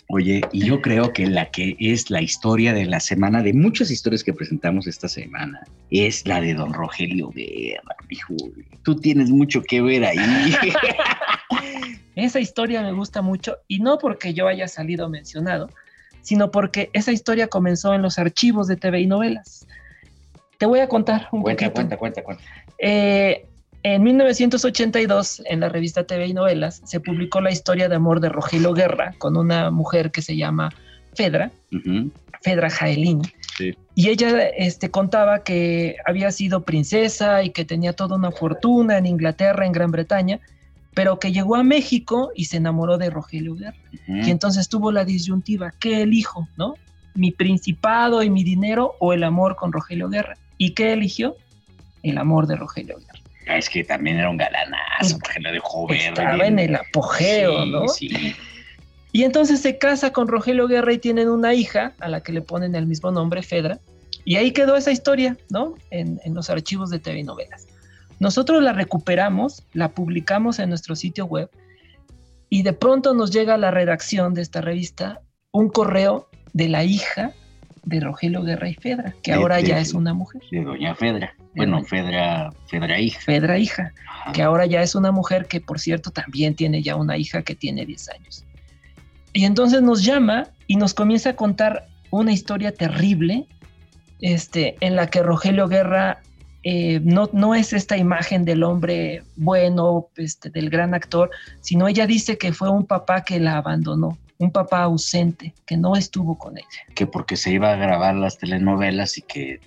Oye, 0.09 0.42
y 0.51 0.63
yo 0.63 0.80
creo 0.80 1.12
que 1.12 1.25
la 1.25 1.50
que 1.50 1.75
es 1.80 2.12
la 2.12 2.21
historia 2.21 2.71
de 2.71 2.86
la 2.86 3.00
semana, 3.00 3.42
de 3.42 3.51
muchas 3.51 3.89
historias 3.89 4.24
que 4.24 4.31
presentamos 4.31 4.86
esta 4.86 5.07
semana, 5.07 5.63
es 5.89 6.27
la 6.27 6.39
de 6.39 6.53
don 6.53 6.71
Rogelio 6.71 7.31
Guerra. 7.31 7.95
Hijo, 8.12 8.36
tú 8.83 8.95
tienes 8.95 9.31
mucho 9.31 9.63
que 9.63 9.81
ver 9.81 10.06
ahí. 10.06 10.19
esa 12.15 12.39
historia 12.39 12.83
me 12.83 12.92
gusta 12.92 13.24
mucho, 13.24 13.57
y 13.68 13.80
no 13.80 13.97
porque 13.97 14.36
yo 14.36 14.47
haya 14.47 14.68
salido 14.68 15.09
mencionado, 15.09 15.71
sino 16.21 16.51
porque 16.51 16.92
esa 16.94 17.12
historia 17.12 17.47
comenzó 17.47 17.95
en 17.95 18.03
los 18.03 18.19
archivos 18.19 18.68
de 18.68 18.75
TV 18.75 19.00
y 19.00 19.07
novelas. 19.07 19.65
Te 20.57 20.66
voy 20.66 20.80
a 20.80 20.88
contar 20.88 21.28
un 21.31 21.42
cuenta, 21.42 21.66
poquito. 21.66 21.74
Cuenta, 21.75 21.98
cuenta, 21.98 22.24
cuenta. 22.24 22.44
Eh, 22.78 23.46
en 23.84 24.02
1982, 24.02 25.44
en 25.46 25.60
la 25.60 25.69
revista 25.69 26.06
TV 26.06 26.25
y 26.25 26.34
Novelas, 26.34 26.81
se 26.86 27.00
publicó 27.00 27.40
la 27.40 27.52
historia 27.52 27.88
de 27.88 27.96
amor 27.96 28.19
de 28.19 28.30
Rogelio 28.30 28.74
Guerra 28.74 29.13
con 29.19 29.38
una 29.38 29.69
mujer 29.69 30.10
que 30.10 30.24
se 30.24 30.36
llama 30.36 30.72
Fedra, 31.13 31.52
Fedra 32.42 32.69
Jaelín. 32.72 33.22
Y 33.94 34.10
ella 34.10 34.48
este, 34.48 34.90
contaba 34.90 35.44
que 35.44 35.98
había 36.06 36.31
sido 36.31 36.63
princesa 36.63 37.44
y 37.44 37.52
que 37.52 37.63
tenía 37.63 37.94
toda 37.94 38.16
una 38.16 38.31
fortuna 38.31 38.98
en 38.98 39.06
Inglaterra, 39.06 39.68
en 39.68 39.72
Gran 39.72 39.92
Bretaña, 39.92 40.40
pero 40.95 41.19
que 41.19 41.31
llegó 41.31 41.56
a 41.56 41.64
México 41.64 42.31
y 42.35 42.45
se 42.45 42.57
enamoró 42.57 42.97
de 42.97 43.12
Rogelio 43.12 43.56
Guerra. 43.56 43.78
Y 44.07 44.31
entonces 44.31 44.68
tuvo 44.68 44.92
la 44.92 45.06
disyuntiva, 45.06 45.71
¿qué 45.80 46.02
elijo? 46.02 46.47
¿No? 46.57 46.74
¿Mi 47.14 47.31
principado 47.31 48.24
y 48.24 48.31
mi 48.31 48.44
dinero 48.44 48.95
o 49.00 49.14
el 49.14 49.24
amor 49.24 49.56
con 49.56 49.71
Rogelio 49.71 50.09
Guerra? 50.09 50.38
¿Y 50.57 50.74
qué 50.74 50.94
eligió? 50.94 51.35
El 52.04 52.18
amor 52.18 52.47
de 52.47 52.56
Rogelio 52.56 52.97
Guerra. 52.97 53.57
Es 53.57 53.69
que 53.69 53.83
también 53.83 54.18
era 54.18 54.30
un 54.30 54.38
galanazo, 54.38 55.19
porque 55.19 55.40
lo 55.40 55.52
dejó 55.52 55.88
ver. 55.88 56.00
Estaba 56.00 56.47
en 56.47 56.59
el 56.59 56.76
apogeo, 56.76 57.66
¿no? 57.66 57.88
Sí. 57.88 58.35
Y 59.12 59.24
entonces 59.24 59.62
se 59.62 59.78
casa 59.78 60.12
con 60.12 60.28
Rogelio 60.28 60.68
Guerra 60.68 60.92
y 60.94 60.97
tienen 60.97 61.30
una 61.30 61.54
hija 61.54 61.94
a 62.00 62.09
la 62.09 62.21
que 62.21 62.31
le 62.31 62.42
ponen 62.42 62.76
el 62.76 62.85
mismo 62.85 63.12
nombre, 63.12 63.44
Fedra. 63.44 63.80
Y 64.26 64.38
ahí 64.38 64.52
quedó 64.52 64.76
esa 64.76 64.92
historia, 64.92 65.38
¿no? 65.50 65.76
En, 65.92 66.19
en 66.24 66.33
los 66.33 66.50
archivos 66.50 66.90
de 66.90 67.00
TV 67.00 67.24
Novelas. 67.24 67.68
Nosotros 68.19 68.64
la 68.64 68.74
recuperamos, 68.74 69.64
la 69.74 69.90
publicamos 69.90 70.59
en 70.59 70.69
nuestro 70.69 70.95
sitio 70.95 71.26
web 71.26 71.50
y 72.50 72.64
de 72.64 72.74
pronto 72.74 73.14
nos 73.14 73.31
llega 73.31 73.56
a 73.56 73.57
la 73.57 73.71
redacción 73.71 74.33
de 74.33 74.42
esta 74.42 74.62
revista 74.62 75.21
un 75.52 75.69
correo 75.69 76.30
de 76.54 76.69
la 76.69 76.83
hija 76.83 77.33
de 77.85 77.99
Rogelio 77.99 78.42
Guerra 78.44 78.69
y 78.69 78.73
Fedra, 78.73 79.13
que 79.21 79.31
ahora 79.33 79.59
ya 79.61 79.80
es 79.80 79.94
una 79.94 80.13
mujer. 80.13 80.42
De 80.51 80.63
doña 80.63 80.95
Fedra. 80.95 81.33
Bueno, 81.56 81.83
Fedra, 81.83 82.51
Fedra 82.68 82.99
hija. 82.99 83.21
Fedra 83.21 83.57
hija, 83.57 83.94
que 84.33 84.42
ahora 84.42 84.65
ya 84.65 84.81
es 84.81 84.95
una 84.95 85.11
mujer 85.11 85.45
que, 85.47 85.61
por 85.61 85.80
cierto, 85.80 86.11
también 86.11 86.56
tiene 86.56 86.81
ya 86.81 86.95
una 86.95 87.18
hija 87.18 87.44
que 87.44 87.56
tiene 87.56 87.85
10 87.85 88.09
años. 88.09 88.45
Y 89.33 89.45
entonces 89.45 89.81
nos 89.81 90.04
llama 90.04 90.47
y 90.68 90.75
nos 90.77 90.94
comienza 90.94 91.31
a 91.31 91.35
contar 91.35 91.87
una 92.09 92.31
historia 92.31 92.71
terrible 92.71 93.45
este, 94.21 94.75
en 94.80 94.95
la 94.95 95.07
que 95.07 95.21
Rogelio 95.21 95.68
Guerra 95.68 96.21
eh, 96.63 96.99
no, 97.04 97.30
no 97.31 97.54
es 97.54 97.73
esta 97.73 97.95
imagen 97.95 98.44
del 98.44 98.63
hombre 98.63 99.23
bueno, 99.35 100.07
este, 100.15 100.49
del 100.49 100.69
gran 100.69 100.95
actor, 100.95 101.30
sino 101.61 101.87
ella 101.87 102.07
dice 102.07 102.39
que 102.39 102.54
fue 102.54 102.69
un 102.69 102.85
papá 102.85 103.23
que 103.23 103.39
la 103.39 103.57
abandonó, 103.57 104.18
un 104.37 104.51
papá 104.51 104.83
ausente, 104.83 105.54
que 105.65 105.77
no 105.77 105.95
estuvo 105.95 106.37
con 106.37 106.57
ella. 106.57 106.68
Que 106.94 107.07
porque 107.07 107.37
se 107.37 107.51
iba 107.51 107.71
a 107.71 107.75
grabar 107.75 108.15
las 108.15 108.37
telenovelas 108.37 109.18
y 109.18 109.21
que 109.21 109.61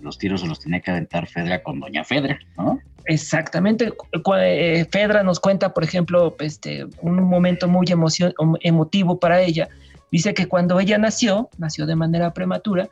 los 0.00 0.18
tiros 0.18 0.42
se 0.42 0.46
los 0.46 0.60
tenía 0.60 0.80
que 0.80 0.90
aventar 0.90 1.26
Fedra 1.26 1.62
con 1.62 1.80
doña 1.80 2.04
Fedra, 2.04 2.38
¿no? 2.56 2.80
Exactamente. 3.06 3.92
Eh, 4.38 4.86
Fedra 4.90 5.22
nos 5.22 5.40
cuenta, 5.40 5.74
por 5.74 5.82
ejemplo, 5.82 6.36
este, 6.38 6.86
un 7.00 7.22
momento 7.24 7.66
muy 7.66 7.86
emotivo 8.60 9.18
para 9.18 9.40
ella. 9.40 9.68
Dice 10.12 10.34
que 10.34 10.46
cuando 10.46 10.78
ella 10.78 10.98
nació, 10.98 11.48
nació 11.58 11.86
de 11.86 11.96
manera 11.96 12.32
prematura, 12.32 12.88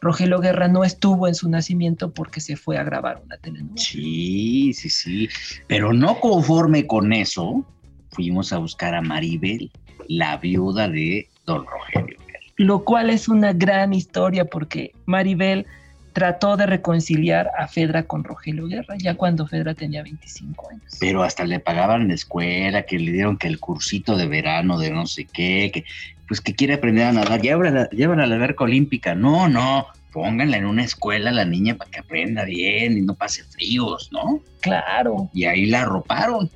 Rogelio 0.00 0.40
Guerra 0.40 0.68
no 0.68 0.84
estuvo 0.84 1.28
en 1.28 1.34
su 1.34 1.48
nacimiento 1.50 2.12
porque 2.12 2.40
se 2.40 2.56
fue 2.56 2.78
a 2.78 2.84
grabar 2.84 3.20
una 3.24 3.36
telenovela. 3.36 3.76
Sí, 3.76 4.72
sí, 4.72 4.88
sí. 4.88 5.28
Pero 5.66 5.92
no 5.92 6.18
conforme 6.20 6.86
con 6.86 7.12
eso, 7.12 7.64
fuimos 8.10 8.52
a 8.52 8.58
buscar 8.58 8.94
a 8.94 9.02
Maribel, 9.02 9.70
la 10.10 10.36
viuda 10.38 10.88
de 10.88 11.28
don 11.46 11.64
Rogelio 11.64 12.18
Guerra. 12.26 12.40
Lo 12.56 12.84
cual 12.84 13.10
es 13.10 13.28
una 13.28 13.52
gran 13.52 13.94
historia 13.94 14.44
porque 14.44 14.92
Maribel 15.06 15.66
trató 16.12 16.56
de 16.56 16.66
reconciliar 16.66 17.48
a 17.56 17.68
Fedra 17.68 18.02
con 18.02 18.24
Rogelio 18.24 18.66
Guerra, 18.66 18.96
ya 18.98 19.14
cuando 19.14 19.46
Fedra 19.46 19.72
tenía 19.74 20.02
25 20.02 20.70
años. 20.70 20.82
Pero 20.98 21.22
hasta 21.22 21.44
le 21.44 21.60
pagaban 21.60 22.08
la 22.08 22.14
escuela, 22.14 22.82
que 22.82 22.98
le 22.98 23.12
dieron 23.12 23.38
que 23.38 23.46
el 23.46 23.60
cursito 23.60 24.16
de 24.16 24.26
verano 24.26 24.78
de 24.78 24.90
no 24.90 25.06
sé 25.06 25.26
qué, 25.32 25.70
que 25.72 25.84
pues 26.26 26.40
que 26.40 26.56
quiere 26.56 26.74
aprender 26.74 27.06
a 27.06 27.12
nadar, 27.12 27.40
llévala, 27.40 27.88
llévala 27.90 28.24
a 28.24 28.26
la 28.26 28.34
alberca 28.34 28.64
olímpica. 28.64 29.14
No, 29.14 29.48
no, 29.48 29.86
pónganla 30.12 30.56
en 30.56 30.66
una 30.66 30.82
escuela 30.82 31.30
la 31.30 31.44
niña 31.44 31.76
para 31.76 31.90
que 31.90 32.00
aprenda 32.00 32.44
bien 32.44 32.98
y 32.98 33.02
no 33.02 33.14
pase 33.14 33.44
fríos, 33.44 34.10
¿no? 34.12 34.40
Claro. 34.60 35.30
Y 35.32 35.44
ahí 35.44 35.66
la 35.66 35.82
arroparon. 35.82 36.50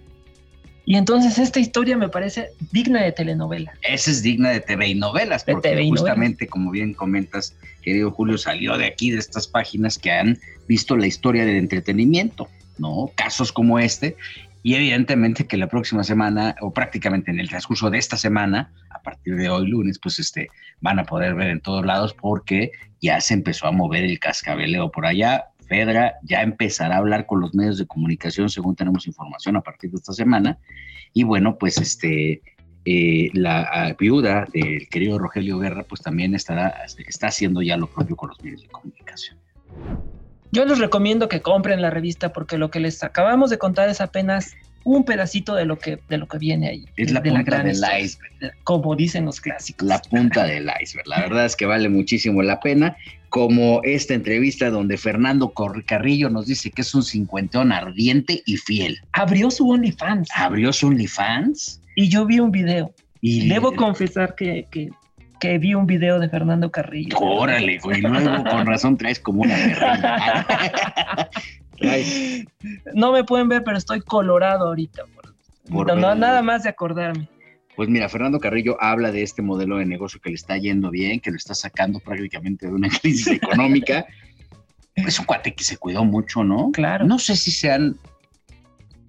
Y 0.86 0.96
entonces 0.96 1.38
esta 1.38 1.60
historia 1.60 1.96
me 1.96 2.08
parece 2.08 2.50
digna 2.70 3.02
de 3.02 3.12
telenovela. 3.12 3.72
Esa 3.82 4.10
es 4.10 4.22
digna 4.22 4.50
de 4.50 4.60
TV 4.60 4.88
y 4.88 4.94
novelas, 4.94 5.44
porque 5.44 5.82
justamente, 5.88 6.46
como 6.46 6.70
bien 6.70 6.92
comentas, 6.92 7.56
querido 7.82 8.10
Julio, 8.10 8.36
salió 8.36 8.76
de 8.76 8.86
aquí, 8.86 9.10
de 9.10 9.18
estas 9.18 9.46
páginas 9.46 9.98
que 9.98 10.12
han 10.12 10.38
visto 10.68 10.96
la 10.96 11.06
historia 11.06 11.46
del 11.46 11.56
entretenimiento, 11.56 12.48
¿no? 12.78 13.10
Casos 13.14 13.50
como 13.50 13.78
este. 13.78 14.16
Y 14.62 14.74
evidentemente 14.74 15.46
que 15.46 15.56
la 15.56 15.68
próxima 15.68 16.04
semana, 16.04 16.56
o 16.60 16.72
prácticamente 16.72 17.30
en 17.30 17.38
el 17.38 17.48
transcurso 17.48 17.90
de 17.90 17.98
esta 17.98 18.16
semana, 18.16 18.72
a 18.90 19.00
partir 19.02 19.36
de 19.36 19.48
hoy 19.48 19.68
lunes, 19.68 19.98
pues 19.98 20.18
este, 20.18 20.48
van 20.80 20.98
a 20.98 21.04
poder 21.04 21.34
ver 21.34 21.48
en 21.48 21.60
todos 21.60 21.84
lados 21.84 22.14
porque 22.14 22.72
ya 23.00 23.20
se 23.20 23.34
empezó 23.34 23.66
a 23.66 23.72
mover 23.72 24.04
el 24.04 24.18
cascabeleo 24.18 24.90
por 24.90 25.04
allá. 25.04 25.48
Fedra 25.66 26.14
ya 26.22 26.42
empezará 26.42 26.96
a 26.96 26.98
hablar 26.98 27.26
con 27.26 27.40
los 27.40 27.54
medios 27.54 27.78
de 27.78 27.86
comunicación 27.86 28.48
según 28.48 28.76
tenemos 28.76 29.06
información 29.06 29.56
a 29.56 29.60
partir 29.60 29.90
de 29.90 29.96
esta 29.96 30.12
semana. 30.12 30.58
Y 31.12 31.24
bueno, 31.24 31.56
pues 31.58 31.78
este, 31.78 32.42
eh, 32.84 33.30
la 33.32 33.96
viuda 33.98 34.46
del 34.52 34.88
querido 34.88 35.18
Rogelio 35.18 35.58
Guerra, 35.58 35.84
pues 35.84 36.02
también 36.02 36.34
estará, 36.34 36.84
está 37.06 37.28
haciendo 37.28 37.62
ya 37.62 37.76
lo 37.76 37.86
propio 37.86 38.14
con 38.16 38.28
los 38.28 38.42
medios 38.42 38.62
de 38.62 38.68
comunicación. 38.68 39.38
Yo 40.52 40.64
les 40.64 40.78
recomiendo 40.78 41.28
que 41.28 41.40
compren 41.40 41.82
la 41.82 41.90
revista 41.90 42.32
porque 42.32 42.58
lo 42.58 42.70
que 42.70 42.80
les 42.80 43.02
acabamos 43.02 43.50
de 43.50 43.58
contar 43.58 43.88
es 43.88 44.00
apenas 44.00 44.54
un 44.84 45.04
pedacito 45.04 45.54
de 45.54 45.64
lo 45.64 45.78
que, 45.78 45.98
de 46.08 46.18
lo 46.18 46.28
que 46.28 46.38
viene 46.38 46.68
ahí. 46.68 46.84
Es 46.96 47.10
la 47.10 47.22
punta 47.22 47.62
del 47.62 47.76
iceberg. 47.76 48.54
Como 48.62 48.94
dicen 48.94 49.24
los 49.24 49.40
clásicos. 49.40 49.88
La 49.88 50.00
punta 50.00 50.44
del 50.44 50.70
iceberg. 50.80 51.08
La 51.08 51.20
verdad 51.20 51.46
es 51.46 51.56
que 51.56 51.66
vale 51.66 51.88
muchísimo 51.88 52.42
la 52.42 52.60
pena. 52.60 52.96
Como 53.30 53.80
esta 53.82 54.14
entrevista 54.14 54.70
donde 54.70 54.96
Fernando 54.96 55.52
Carrillo 55.86 56.30
nos 56.30 56.46
dice 56.46 56.70
que 56.70 56.82
es 56.82 56.94
un 56.94 57.02
cincuentón 57.02 57.72
ardiente 57.72 58.42
y 58.46 58.58
fiel. 58.58 59.00
Abrió 59.12 59.50
su 59.50 59.68
OnlyFans. 59.68 60.28
Abrió 60.36 60.72
su 60.72 60.86
OnlyFans. 60.88 61.80
Y 61.96 62.08
yo 62.08 62.26
vi 62.26 62.38
un 62.38 62.52
video. 62.52 62.94
Y 63.20 63.48
debo 63.48 63.74
confesar 63.74 64.34
que, 64.34 64.66
que, 64.70 64.90
que, 65.40 65.56
vi 65.56 65.74
un 65.74 65.86
video 65.86 66.18
de 66.20 66.28
Fernando 66.28 66.70
Carrillo. 66.70 67.16
Órale, 67.18 67.78
güey, 67.78 68.02
luego 68.02 68.44
con 68.44 68.66
razón 68.66 68.98
traes 68.98 69.18
como 69.18 69.40
una 69.42 69.56
no 72.94 73.12
me 73.12 73.24
pueden 73.24 73.48
ver, 73.48 73.62
pero 73.64 73.76
estoy 73.76 74.00
colorado 74.00 74.68
ahorita. 74.68 75.02
nada 75.70 76.42
más 76.42 76.62
de 76.62 76.68
acordarme. 76.68 77.28
Pues 77.76 77.88
mira, 77.88 78.08
Fernando 78.08 78.38
Carrillo 78.38 78.76
habla 78.80 79.10
de 79.10 79.22
este 79.22 79.42
modelo 79.42 79.78
de 79.78 79.86
negocio 79.86 80.20
que 80.20 80.30
le 80.30 80.36
está 80.36 80.56
yendo 80.56 80.90
bien, 80.90 81.20
que 81.20 81.30
lo 81.30 81.36
está 81.36 81.54
sacando 81.54 81.98
prácticamente 81.98 82.66
de 82.66 82.72
una 82.72 82.88
crisis 83.02 83.26
económica. 83.26 84.06
Es 84.94 85.18
un 85.18 85.24
cuate 85.24 85.54
que 85.54 85.64
se 85.64 85.76
cuidó 85.76 86.04
mucho, 86.04 86.44
¿no? 86.44 86.70
Claro. 86.72 87.04
No 87.04 87.18
sé 87.18 87.34
si 87.36 87.50
sean. 87.50 87.96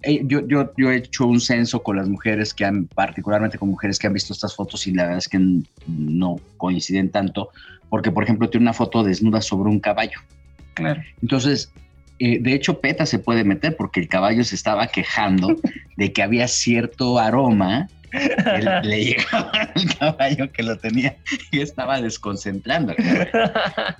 Eh, 0.02 0.22
yo, 0.24 0.46
yo, 0.46 0.72
yo 0.76 0.90
he 0.90 0.96
hecho 0.96 1.26
un 1.26 1.40
censo 1.40 1.82
con 1.82 1.96
las 1.96 2.08
mujeres 2.08 2.52
que 2.52 2.64
han, 2.64 2.86
particularmente 2.86 3.58
con 3.58 3.68
mujeres 3.68 3.98
que 3.98 4.06
han 4.06 4.12
visto 4.12 4.32
estas 4.32 4.54
fotos 4.54 4.86
y 4.86 4.92
la 4.92 5.04
verdad 5.04 5.18
es 5.18 5.28
que 5.28 5.38
no 5.86 6.36
coinciden 6.58 7.10
tanto, 7.10 7.50
porque 7.88 8.10
por 8.10 8.22
ejemplo 8.22 8.50
tiene 8.50 8.64
una 8.64 8.72
foto 8.72 9.02
desnuda 9.02 9.40
sobre 9.40 9.70
un 9.70 9.80
caballo. 9.80 10.20
Claro. 10.74 11.02
Entonces, 11.22 11.72
eh, 12.18 12.38
de 12.40 12.54
hecho, 12.54 12.80
PETA 12.80 13.06
se 13.06 13.18
puede 13.18 13.44
meter 13.44 13.76
porque 13.76 14.00
el 14.00 14.08
caballo 14.08 14.44
se 14.44 14.54
estaba 14.54 14.86
quejando 14.88 15.56
de 15.96 16.12
que 16.12 16.22
había 16.22 16.48
cierto 16.48 17.18
aroma 17.18 17.88
que 18.10 18.88
le 18.88 19.04
llegaba 19.04 19.50
al 19.74 19.94
caballo 19.98 20.52
que 20.52 20.62
lo 20.62 20.78
tenía 20.78 21.16
y 21.50 21.60
estaba 21.60 22.00
desconcentrando. 22.00 22.94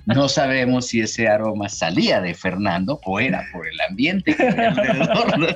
No 0.05 0.29
sabemos 0.29 0.87
si 0.87 1.01
ese 1.01 1.27
aroma 1.27 1.69
salía 1.69 2.21
de 2.21 2.33
Fernando 2.33 2.99
o 3.03 3.19
era 3.19 3.43
por 3.51 3.67
el 3.67 3.79
ambiente 3.81 4.35
que 4.35 4.47
alrededor. 4.47 5.55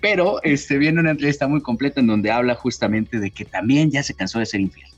Pero 0.00 0.42
este, 0.42 0.78
viene 0.78 1.00
una 1.00 1.12
entrevista 1.12 1.48
muy 1.48 1.62
completa 1.62 2.00
en 2.00 2.06
donde 2.06 2.30
habla 2.30 2.54
justamente 2.54 3.18
de 3.18 3.30
que 3.30 3.44
también 3.44 3.90
ya 3.90 4.02
se 4.02 4.14
cansó 4.14 4.38
de 4.38 4.46
ser 4.46 4.60
infiel. 4.60 4.88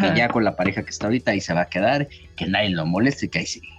Que 0.00 0.14
ya 0.14 0.28
con 0.28 0.44
la 0.44 0.54
pareja 0.54 0.82
que 0.82 0.90
está 0.90 1.06
ahorita 1.06 1.30
ahí 1.30 1.40
se 1.40 1.54
va 1.54 1.62
a 1.62 1.68
quedar, 1.68 2.08
que 2.36 2.46
nadie 2.46 2.70
lo 2.70 2.84
moleste 2.84 3.26
y 3.26 3.28
que 3.30 3.38
ahí 3.38 3.46
sigue 3.46 3.77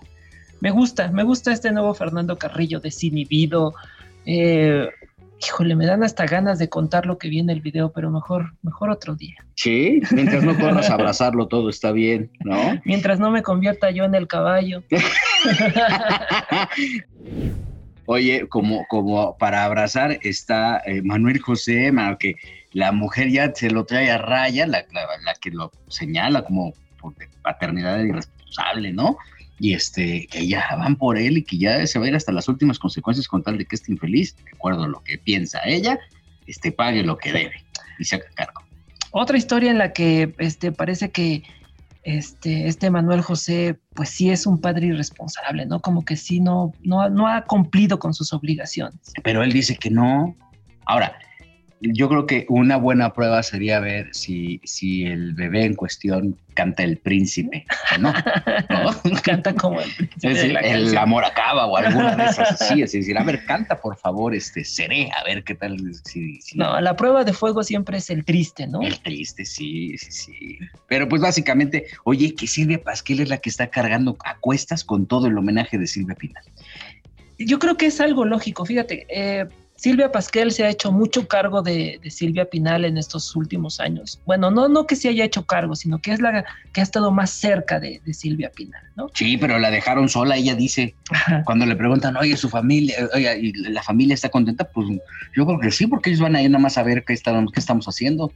me 0.62 0.72
gusta, 0.72 1.12
me 1.12 1.24
gusta 1.24 1.52
este 1.52 1.72
nuevo 1.72 1.94
Fernando 1.94 2.38
Carrillo 2.38 2.80
desinhibido. 2.80 3.74
Eh, 4.26 4.88
híjole, 5.46 5.76
me 5.76 5.86
dan 5.86 6.04
hasta 6.04 6.26
ganas 6.26 6.60
de 6.60 6.70
contar 6.70 7.06
lo 7.06 7.18
que 7.18 7.30
viene 7.30 7.54
el 7.54 7.62
video, 7.62 7.92
pero 7.92 8.12
mejor, 8.12 8.54
mejor 8.62 8.90
otro 8.90 9.16
día. 9.16 9.36
Sí, 9.56 10.02
mientras 10.12 10.44
no 10.44 10.58
puedas 10.58 10.90
abrazarlo, 10.90 11.48
todo 11.48 11.70
está 11.70 11.92
bien, 11.92 12.32
¿no? 12.44 12.58
Mientras 12.86 13.20
no 13.20 13.32
me 13.32 13.44
convierta 13.44 13.92
yo 13.92 14.04
en 14.04 14.16
el 14.16 14.28
caballo. 14.28 14.84
Oye, 18.06 18.48
como, 18.48 18.86
como 18.88 19.38
para 19.38 19.64
abrazar 19.66 20.18
está 20.24 20.82
eh, 20.86 21.02
Manuel 21.04 21.40
José, 21.40 21.92
que 22.20 22.36
la 22.72 22.92
mujer 22.92 23.30
ya 23.30 23.54
se 23.54 23.70
lo 23.70 23.86
trae 23.86 24.10
a 24.10 24.18
raya, 24.18 24.66
la, 24.66 24.84
la 24.92 25.34
que 25.40 25.52
lo 25.52 25.72
señala 25.88 26.44
como 26.44 26.74
paternidad 27.44 28.00
irresponsable, 28.00 28.94
¿no? 28.94 29.18
y 29.60 29.74
este, 29.74 30.28
que 30.28 30.48
ya 30.48 30.76
van 30.78 30.96
por 30.96 31.18
él 31.18 31.38
y 31.38 31.44
que 31.44 31.58
ya 31.58 31.86
se 31.86 32.00
va 32.00 32.06
a 32.06 32.08
ir 32.08 32.16
hasta 32.16 32.32
las 32.32 32.48
últimas 32.48 32.80
consecuencias 32.80 33.28
con 33.28 33.44
tal 33.44 33.58
de 33.58 33.66
que 33.66 33.76
este 33.76 33.92
infeliz, 33.92 34.36
de 34.38 34.52
acuerdo 34.54 34.84
a 34.84 34.88
lo 34.88 35.04
que 35.04 35.18
piensa 35.18 35.60
ella, 35.66 36.00
este, 36.48 36.72
pague 36.72 37.04
lo 37.04 37.18
que 37.18 37.34
debe 37.34 37.64
y 38.00 38.06
se 38.06 38.16
haga 38.16 38.26
cargo. 38.36 38.62
Otra 39.12 39.38
historia 39.38 39.70
en 39.70 39.78
la 39.78 39.92
que 39.92 40.34
este, 40.38 40.72
parece 40.72 41.12
que 41.12 41.44
este, 42.04 42.68
este 42.68 42.90
Manuel 42.90 43.22
José, 43.22 43.78
pues 43.94 44.10
sí 44.10 44.30
es 44.30 44.48
un 44.48 44.62
padre 44.62 44.88
irresponsable, 44.88 45.66
¿no? 45.66 45.82
Como 45.82 46.06
que 46.06 46.16
sí 46.16 46.40
no, 46.40 46.72
no, 46.82 47.10
no 47.10 47.28
ha 47.28 47.44
cumplido 47.44 48.00
con 48.00 48.14
sus 48.14 48.32
obligaciones. 48.32 49.00
Pero 49.24 49.44
él 49.44 49.52
dice 49.52 49.76
que 49.76 49.90
no. 49.90 50.36
Ahora, 50.86 51.20
yo 51.82 52.10
creo 52.10 52.26
que 52.26 52.46
una 52.50 52.78
buena 52.78 53.14
prueba 53.14 53.42
sería 53.42 53.80
ver 53.80 54.14
si, 54.14 54.60
si 54.64 55.06
el 55.06 55.34
bebé 55.34 55.66
en 55.66 55.76
cuestión 55.76 56.38
canta 56.54 56.84
el 56.84 56.98
príncipe, 56.98 57.66
¿no? 58.00 58.14
canta 59.24 59.56
como 59.56 59.80
el 59.80 59.90
príncipe. 59.96 60.72
el 60.72 60.98
amor 60.98 61.24
acaba 61.24 61.66
o 61.68 61.78
alguna 61.78 62.16
de 62.16 62.26
esas. 62.26 62.60
Sí, 62.70 62.82
es 62.82 62.92
decir, 62.92 63.18
a 63.18 63.24
ver, 63.24 63.46
canta 63.46 63.80
por 63.80 63.98
favor, 63.98 64.36
este, 64.36 64.66
seré, 64.66 65.10
a 65.12 65.24
ver 65.24 65.44
qué 65.44 65.56
tal. 65.56 65.78
No, 66.56 66.82
la 66.82 66.96
prueba 66.96 67.24
de 67.24 67.32
fuego 67.32 67.64
siempre 67.64 67.98
es 67.98 68.10
el 68.10 68.26
triste, 68.26 68.68
¿no? 68.68 68.82
El 68.82 69.00
triste, 69.00 69.46
sí, 69.46 69.98
sí, 69.98 70.12
sí. 70.12 70.60
Pero 70.88 71.08
pues 71.08 71.22
básicamente, 71.22 71.86
oye, 72.04 72.36
que 72.36 72.48
Silvia 72.48 72.84
Pasquel 72.84 73.22
es 73.22 73.30
la 73.30 73.38
que 73.38 73.50
está 73.50 73.68
cargando 73.68 74.18
a 74.26 74.38
cuestas 74.38 74.84
con 74.84 75.06
todo 75.06 75.28
el 75.28 75.38
homenaje 75.38 75.78
de 75.78 75.88
Silvia 75.88 76.16
Pinal. 76.16 76.44
Yo 77.38 77.58
creo 77.58 77.78
que 77.78 77.86
es 77.86 78.02
algo 78.02 78.26
lógico, 78.26 78.66
fíjate. 78.66 79.08
Eh, 79.10 79.48
Silvia 79.80 80.12
Pasquel 80.12 80.52
se 80.52 80.66
ha 80.66 80.70
hecho 80.70 80.92
mucho 80.92 81.26
cargo 81.26 81.62
de, 81.62 82.02
Silvia 82.10 82.50
Pinal 82.50 82.84
en 82.84 82.98
estos 82.98 83.34
últimos 83.34 83.80
años. 83.80 84.20
Bueno, 84.26 84.52
no, 84.52 84.68
no 84.68 84.86
que 84.86 84.98
se 84.98 85.08
haya 85.08 85.24
hecho 85.24 85.46
cargo, 85.46 85.74
sino 85.74 86.00
que 86.00 86.12
es 86.12 86.20
la 86.20 86.44
que 86.74 86.82
ha 86.82 86.84
estado 86.84 87.12
más 87.12 87.30
cerca 87.30 87.80
de, 87.80 88.02
Silvia 88.12 88.52
Pinal, 88.54 88.84
¿no? 88.98 89.10
Sí, 89.14 89.38
pero 89.38 89.58
la 89.58 89.72
dejaron 89.72 90.10
sola, 90.10 90.36
ella 90.36 90.54
dice, 90.54 90.96
cuando 91.46 91.66
le 91.66 91.78
preguntan, 91.78 92.18
oye, 92.18 92.36
su 92.36 92.50
familia, 92.50 92.96
oye, 93.14 93.40
¿y 93.40 93.54
la 93.54 93.82
familia 93.82 94.16
está 94.16 94.28
contenta? 94.28 94.66
Pues 94.66 94.88
yo 95.34 95.46
creo 95.46 95.60
que 95.60 95.72
sí, 95.72 95.88
porque 95.88 96.10
ellos 96.10 96.22
van 96.22 96.36
a 96.36 96.42
ir 96.42 96.52
nada 96.52 96.62
más 96.62 96.78
a 96.78 96.84
ver 96.84 97.06
qué, 97.06 97.16
qué 97.16 97.60
estamos 97.60 97.86
haciendo. 97.86 98.34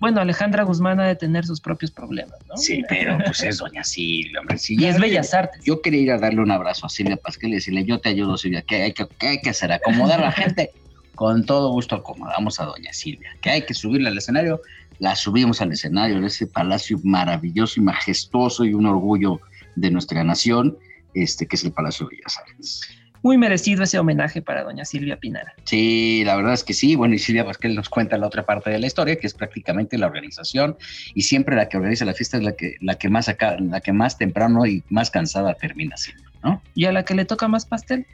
Bueno, 0.00 0.20
Alejandra 0.20 0.62
Guzmán 0.62 1.00
ha 1.00 1.06
de 1.06 1.16
tener 1.16 1.44
sus 1.44 1.60
propios 1.60 1.90
problemas, 1.90 2.38
¿no? 2.48 2.56
Sí, 2.56 2.84
pero 2.88 3.18
pues 3.24 3.42
es 3.42 3.58
doña 3.58 3.82
Silvia, 3.82 4.40
hombre. 4.40 4.56
y 4.68 4.84
es 4.84 5.00
Bellas 5.00 5.34
Artes. 5.34 5.64
Yo 5.64 5.82
quería 5.82 6.00
ir 6.00 6.12
a 6.12 6.18
darle 6.18 6.40
un 6.40 6.50
abrazo 6.50 6.86
a 6.86 6.88
Silvia 6.88 7.16
Pasquel 7.16 7.50
y 7.50 7.54
decirle, 7.54 7.84
yo 7.84 7.98
te 8.00 8.10
ayudo, 8.10 8.36
Silvia, 8.36 8.62
¿qué 8.62 8.82
hay 8.82 8.92
que, 8.92 9.06
hay 9.20 9.40
que 9.40 9.50
hacer? 9.50 9.72
Acomodar 9.72 10.20
a 10.20 10.26
la 10.26 10.32
gente. 10.32 10.72
Con 11.16 11.44
todo 11.44 11.72
gusto 11.72 11.96
acomodamos 11.96 12.60
a 12.60 12.64
doña 12.66 12.92
Silvia. 12.92 13.30
Que 13.40 13.50
hay 13.50 13.62
que 13.62 13.74
subirla 13.74 14.10
al 14.10 14.18
escenario, 14.18 14.60
la 15.00 15.16
subimos 15.16 15.60
al 15.60 15.72
escenario 15.72 16.20
de 16.20 16.28
ese 16.28 16.46
palacio 16.46 17.00
maravilloso 17.02 17.80
y 17.80 17.82
majestuoso 17.82 18.64
y 18.64 18.74
un 18.74 18.86
orgullo 18.86 19.40
de 19.74 19.90
nuestra 19.90 20.22
nación, 20.22 20.78
este 21.14 21.46
que 21.46 21.56
es 21.56 21.64
el 21.64 21.72
Palacio 21.72 22.06
de 22.06 22.16
Bellas 22.16 22.38
Artes. 22.38 22.80
Muy 23.22 23.38
merecido 23.38 23.82
ese 23.82 23.98
homenaje 23.98 24.42
para 24.42 24.64
doña 24.64 24.84
Silvia 24.84 25.16
Pinara. 25.16 25.54
Sí, 25.64 26.22
la 26.24 26.36
verdad 26.36 26.54
es 26.54 26.64
que 26.64 26.74
sí. 26.74 26.96
Bueno, 26.96 27.14
y 27.14 27.18
Silvia 27.18 27.44
Pasquel 27.44 27.74
nos 27.74 27.88
cuenta 27.88 28.16
la 28.18 28.26
otra 28.26 28.44
parte 28.44 28.70
de 28.70 28.78
la 28.78 28.86
historia, 28.86 29.16
que 29.16 29.26
es 29.26 29.34
prácticamente 29.34 29.98
la 29.98 30.06
organización, 30.06 30.76
y 31.14 31.22
siempre 31.22 31.56
la 31.56 31.68
que 31.68 31.76
organiza 31.76 32.04
la 32.04 32.14
fiesta 32.14 32.36
es 32.36 32.42
la 32.42 32.52
que, 32.52 32.76
la 32.80 32.94
que 32.94 33.08
más 33.08 33.28
acá, 33.28 33.56
la 33.60 33.80
que 33.80 33.92
más 33.92 34.18
temprano 34.18 34.66
y 34.66 34.82
más 34.88 35.10
cansada 35.10 35.54
termina 35.54 35.96
siendo, 35.96 36.24
¿no? 36.42 36.62
¿Y 36.74 36.84
a 36.84 36.92
la 36.92 37.04
que 37.04 37.14
le 37.14 37.24
toca 37.24 37.48
más 37.48 37.66
pastel? 37.66 38.06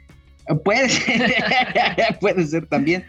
Puede 0.63 0.89
ser, 0.89 1.33
puede 2.19 2.45
ser 2.45 2.67
también. 2.67 3.05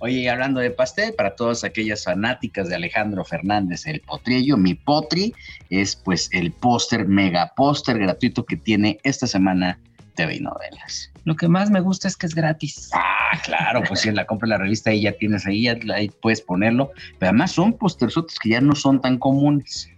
Oye, 0.00 0.30
hablando 0.30 0.60
de 0.60 0.70
pastel, 0.70 1.12
para 1.14 1.34
todas 1.34 1.64
aquellas 1.64 2.04
fanáticas 2.04 2.68
de 2.68 2.76
Alejandro 2.76 3.24
Fernández, 3.24 3.84
el 3.86 4.00
potrillo, 4.00 4.56
mi 4.56 4.74
potri, 4.74 5.34
es 5.70 5.96
pues 5.96 6.28
el 6.32 6.52
póster, 6.52 7.08
mega 7.08 7.52
póster 7.56 7.98
gratuito 7.98 8.46
que 8.46 8.56
tiene 8.56 8.98
esta 9.02 9.26
semana 9.26 9.80
TV 10.18 10.36
y 10.36 10.40
novelas. 10.40 11.12
Lo 11.24 11.36
que 11.36 11.46
más 11.46 11.70
me 11.70 11.80
gusta 11.80 12.08
es 12.08 12.16
que 12.16 12.26
es 12.26 12.34
gratis. 12.34 12.90
Ah, 12.92 13.38
claro, 13.44 13.82
pues 13.86 14.00
si 14.00 14.08
en 14.08 14.16
la 14.16 14.26
compra 14.26 14.46
de 14.46 14.50
la 14.50 14.58
revista 14.58 14.90
ahí 14.90 15.02
ya 15.02 15.12
tienes 15.12 15.46
ahí, 15.46 15.68
ahí 15.68 16.10
puedes 16.20 16.40
ponerlo. 16.40 16.90
Pero 17.18 17.30
además 17.30 17.52
son 17.52 17.72
posterzotes 17.74 18.38
que 18.38 18.50
ya 18.50 18.60
no 18.60 18.74
son 18.74 19.00
tan 19.00 19.18
comunes 19.18 19.88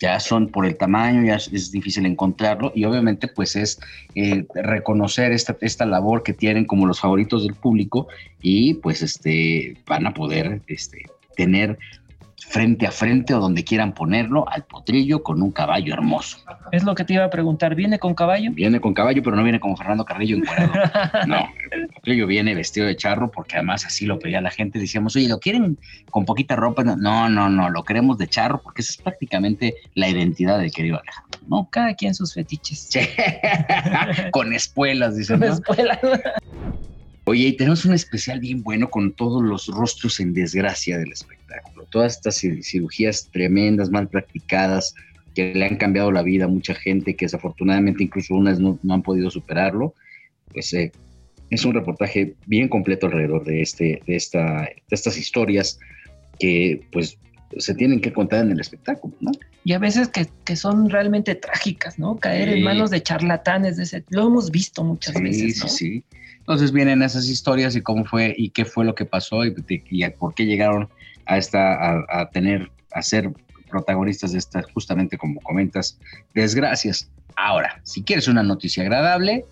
ya 0.00 0.18
son 0.18 0.48
por 0.48 0.66
el 0.66 0.76
tamaño, 0.76 1.24
ya 1.24 1.36
es, 1.36 1.70
difícil 1.70 2.06
encontrarlo 2.06 2.72
y 2.74 2.84
obviamente 2.84 3.28
pues 3.28 3.54
es 3.54 3.78
eh, 4.16 4.44
reconocer 4.52 5.30
esta, 5.30 5.56
esta 5.60 5.86
labor 5.86 6.24
que 6.24 6.32
tienen 6.32 6.64
como 6.64 6.86
los 6.86 6.98
favoritos 6.98 7.44
del 7.44 7.54
público 7.54 8.08
y 8.40 8.74
pues 8.74 9.00
este 9.00 9.76
van 9.86 10.08
a 10.08 10.12
poder 10.12 10.60
este, 10.66 11.04
tener 11.36 11.78
frente 12.44 12.86
a 12.86 12.90
frente 12.90 13.34
o 13.34 13.40
donde 13.40 13.64
quieran 13.64 13.92
ponerlo 13.94 14.48
al 14.48 14.64
potrillo 14.64 15.22
con 15.22 15.42
un 15.42 15.52
caballo 15.52 15.92
hermoso. 15.92 16.38
Es 16.72 16.84
lo 16.84 16.94
que 16.94 17.04
te 17.04 17.14
iba 17.14 17.24
a 17.24 17.30
preguntar, 17.30 17.74
¿viene 17.74 17.98
con 17.98 18.14
caballo? 18.14 18.50
Viene 18.52 18.80
con 18.80 18.94
caballo, 18.94 19.22
pero 19.22 19.36
no 19.36 19.42
viene 19.42 19.60
como 19.60 19.76
Fernando 19.76 20.04
Carrillo 20.04 20.36
encuadrado. 20.36 20.72
no, 21.26 21.48
el 21.70 21.88
potrillo 21.88 22.26
viene 22.26 22.54
vestido 22.54 22.86
de 22.86 22.96
charro 22.96 23.30
porque 23.30 23.56
además 23.56 23.86
así 23.86 24.06
lo 24.06 24.18
pedía 24.18 24.40
la 24.40 24.50
gente. 24.50 24.78
Decíamos, 24.78 25.16
oye, 25.16 25.28
¿lo 25.28 25.38
quieren 25.38 25.78
con 26.10 26.24
poquita 26.24 26.56
ropa? 26.56 26.82
No, 26.84 27.28
no, 27.28 27.48
no, 27.48 27.70
lo 27.70 27.84
queremos 27.84 28.18
de 28.18 28.28
charro 28.28 28.60
porque 28.62 28.82
esa 28.82 28.92
es 28.92 28.96
prácticamente 28.98 29.74
la 29.94 30.08
identidad 30.08 30.58
del 30.58 30.72
querido 30.72 31.00
Alejandro, 31.00 31.40
¿no? 31.48 31.68
Cada 31.70 31.94
quien 31.94 32.14
sus 32.14 32.34
fetiches. 32.34 32.90
con 34.32 34.52
espuelas, 34.52 35.16
dicen. 35.16 35.40
Con 35.40 35.48
espuelas. 35.48 35.98
Oye, 37.24 37.48
y 37.48 37.56
tenemos 37.56 37.84
un 37.84 37.94
especial 37.94 38.40
bien 38.40 38.62
bueno 38.64 38.90
con 38.90 39.12
todos 39.12 39.42
los 39.42 39.68
rostros 39.68 40.18
en 40.18 40.34
desgracia 40.34 40.98
del 40.98 41.12
espectáculo. 41.12 41.41
Todas 41.90 42.16
estas 42.16 42.36
cirugías 42.36 43.28
tremendas, 43.30 43.90
mal 43.90 44.08
practicadas, 44.08 44.94
que 45.34 45.54
le 45.54 45.64
han 45.64 45.76
cambiado 45.76 46.12
la 46.12 46.22
vida 46.22 46.44
a 46.44 46.48
mucha 46.48 46.74
gente, 46.74 47.16
que 47.16 47.26
desafortunadamente 47.26 48.04
incluso 48.04 48.34
unas 48.34 48.58
no, 48.60 48.78
han 48.88 49.02
podido 49.02 49.30
superarlo. 49.30 49.94
Pues 50.52 50.72
eh, 50.74 50.92
es 51.50 51.64
un 51.64 51.74
reportaje 51.74 52.34
bien 52.46 52.68
completo 52.68 53.06
alrededor 53.06 53.44
de, 53.44 53.62
este, 53.62 54.02
de, 54.06 54.16
esta, 54.16 54.62
de 54.62 54.82
estas 54.90 55.16
historias 55.16 55.78
que 56.38 56.82
pues 56.92 57.18
se 57.58 57.74
tienen 57.74 58.00
que 58.00 58.12
contar 58.12 58.44
en 58.44 58.52
el 58.52 58.60
espectáculo, 58.60 59.14
¿no? 59.20 59.32
Y 59.64 59.74
a 59.74 59.78
veces 59.78 60.08
que, 60.08 60.26
que 60.44 60.56
son 60.56 60.88
realmente 60.88 61.34
trágicas, 61.34 61.98
¿no? 61.98 62.16
Caer 62.16 62.48
en 62.48 62.64
manos 62.64 62.90
de 62.90 63.02
charlatanes, 63.02 63.76
de 63.76 63.84
ese, 63.84 64.04
lo 64.08 64.26
hemos 64.26 64.50
visto 64.50 64.82
muchas 64.82 65.14
veces, 65.20 65.60
¿no? 65.60 65.68
Sí, 65.68 65.76
sí, 65.76 66.04
entonces 66.38 66.72
vienen 66.72 67.02
esas 67.02 67.28
historias 67.28 67.76
y 67.76 67.82
cómo 67.82 68.04
fue 68.04 68.34
y 68.36 68.50
qué 68.50 68.64
fue 68.64 68.84
lo 68.84 68.94
que 68.94 69.04
pasó 69.04 69.44
y, 69.44 69.52
por 70.18 70.34
qué 70.34 70.44
llegaron 70.44 70.88
a 71.26 71.38
esta 71.38 72.04
a, 72.08 72.30
tener 72.30 72.70
a 72.92 73.02
ser 73.02 73.30
protagonistas 73.70 74.32
de 74.32 74.38
estas 74.38 74.66
justamente 74.72 75.16
como 75.16 75.40
comentas 75.40 75.98
desgracias. 76.34 77.10
Ahora, 77.36 77.80
si 77.84 78.02
quieres 78.02 78.28
una 78.28 78.42
noticia 78.42 78.82
agradable, 78.82 79.44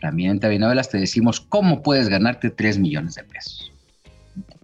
también 0.00 0.32
en 0.32 0.40
TV 0.40 0.58
Novelas 0.58 0.90
te 0.90 0.98
decimos 0.98 1.40
cómo 1.40 1.82
puedes 1.82 2.08
ganarte 2.08 2.50
3 2.50 2.78
millones 2.78 3.16
de 3.16 3.24
pesos. 3.24 3.72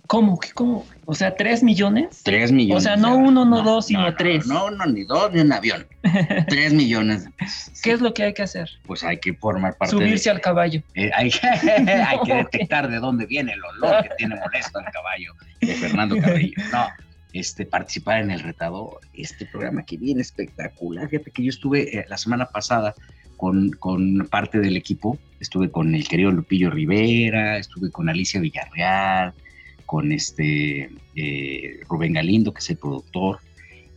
¿Cómo? 0.06 0.38
¿Qué, 0.38 0.50
¿Cómo? 0.52 0.86
O 1.06 1.14
sea, 1.14 1.34
¿tres 1.34 1.62
millones? 1.62 2.22
Tres 2.24 2.52
millones. 2.52 2.82
O 2.82 2.84
sea, 2.84 2.96
no 2.96 3.16
uno, 3.16 3.44
no, 3.44 3.62
dos, 3.62 3.86
sino 3.86 4.14
tres. 4.14 4.46
No, 4.46 4.70
no, 4.70 4.84
ni 4.86 5.04
dos, 5.04 5.32
ni 5.32 5.40
un 5.40 5.52
avión. 5.52 5.86
tres 6.48 6.74
millones 6.74 7.24
de 7.24 7.30
pesos. 7.30 7.80
¿Qué 7.82 7.92
es 7.92 8.00
lo 8.00 8.12
que 8.12 8.24
hay 8.24 8.34
que 8.34 8.42
hacer? 8.42 8.68
Pues 8.86 9.02
hay 9.02 9.18
que 9.18 9.32
formar 9.32 9.76
parte 9.76 9.92
Subirse 9.92 10.30
al 10.30 10.40
caballo. 10.40 10.82
Eh, 10.94 11.10
hay, 11.14 11.30
hay, 11.42 12.18
que 12.24 12.34
detectar 12.34 12.88
de 12.88 12.98
dónde 12.98 13.26
viene 13.26 13.52
el 13.52 13.64
olor 13.64 14.04
que 14.04 14.10
tiene 14.16 14.36
molesto 14.36 14.78
al 14.78 14.84
caballo 14.92 15.34
de 15.60 15.74
Fernando 15.74 16.16
Carrillo. 16.18 16.54
No, 16.70 16.86
este, 17.32 17.66
participar 17.66 18.20
en 18.20 18.30
el 18.30 18.40
retador. 18.40 19.00
Este 19.12 19.46
programa 19.46 19.84
que 19.84 19.96
viene 19.96 20.20
espectacular. 20.20 21.08
Fíjate 21.08 21.30
que 21.30 21.42
yo 21.42 21.48
estuve 21.48 21.98
eh, 21.98 22.04
la 22.08 22.16
semana 22.16 22.46
pasada 22.46 22.94
con, 23.36 23.70
con, 23.70 24.28
parte 24.30 24.60
del 24.60 24.76
equipo. 24.76 25.18
Estuve 25.40 25.70
con 25.70 25.94
el 25.94 26.06
querido 26.06 26.30
Lupillo 26.30 26.70
Rivera, 26.70 27.58
estuve 27.58 27.90
con 27.90 28.08
Alicia 28.08 28.40
Villarreal, 28.40 29.34
con 29.86 30.12
este 30.12 30.90
eh, 31.14 31.80
Rubén 31.88 32.14
Galindo, 32.14 32.52
que 32.52 32.60
es 32.60 32.70
el 32.70 32.78
productor, 32.78 33.38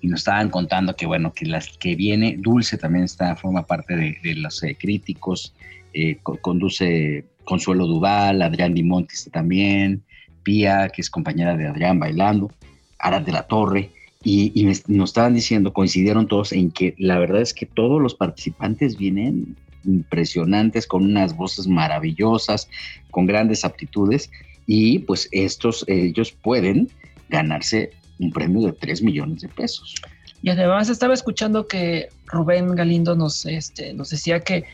y 0.01 0.07
nos 0.07 0.21
estaban 0.21 0.49
contando 0.49 0.95
que 0.95 1.05
bueno, 1.05 1.33
que 1.33 1.45
las 1.45 1.77
que 1.77 1.95
viene, 1.95 2.37
Dulce 2.37 2.77
también 2.77 3.05
está, 3.05 3.35
forma 3.35 3.65
parte 3.65 3.95
de, 3.95 4.35
los 4.35 4.61
eh, 4.63 4.77
críticos, 4.79 5.53
eh, 5.93 6.19
conduce 6.21 7.25
Consuelo 7.43 7.87
Duval, 7.87 8.41
Adrián 8.41 8.73
Dimontis 8.73 9.29
también, 9.31 10.03
Pía, 10.43 10.89
que 10.89 11.01
es 11.01 11.09
compañera 11.09 11.57
de 11.57 11.67
Adrián 11.67 11.99
bailando, 11.99 12.51
Arad 12.99 13.21
de 13.21 13.31
la 13.31 13.43
Torre, 13.43 13.91
y, 14.23 14.51
y, 14.55 14.65
nos 14.65 15.09
estaban 15.09 15.33
diciendo, 15.33 15.73
coincidieron 15.73 16.27
todos 16.27 16.51
en 16.51 16.71
que 16.71 16.95
la 16.97 17.17
verdad 17.17 17.41
es 17.41 17.53
que 17.53 17.65
todos 17.65 18.01
los 18.01 18.15
participantes 18.15 18.97
vienen 18.97 19.55
impresionantes, 19.85 20.85
con 20.85 21.03
unas 21.03 21.35
voces 21.35 21.67
maravillosas, 21.67 22.69
con 23.09 23.25
grandes 23.25 23.63
aptitudes, 23.65 24.29
y 24.67 24.99
pues 24.99 25.29
estos, 25.31 25.83
ellos 25.87 26.31
pueden 26.31 26.89
ganarse 27.29 27.91
un 28.19 28.31
premio 28.31 28.67
de 28.67 28.73
3 28.73 29.01
millones 29.01 29.41
de 29.41 29.47
pesos. 29.47 29.95
Y 30.43 30.49
además 30.49 30.89
estaba 30.89 31.13
escuchando 31.13 31.67
que 31.67 32.09
Rubén 32.27 32.75
Galindo 32.75 33.15
nos, 33.15 33.45
este, 33.45 33.93
nos 33.93 34.11
decía 34.11 34.41
que 34.41 34.65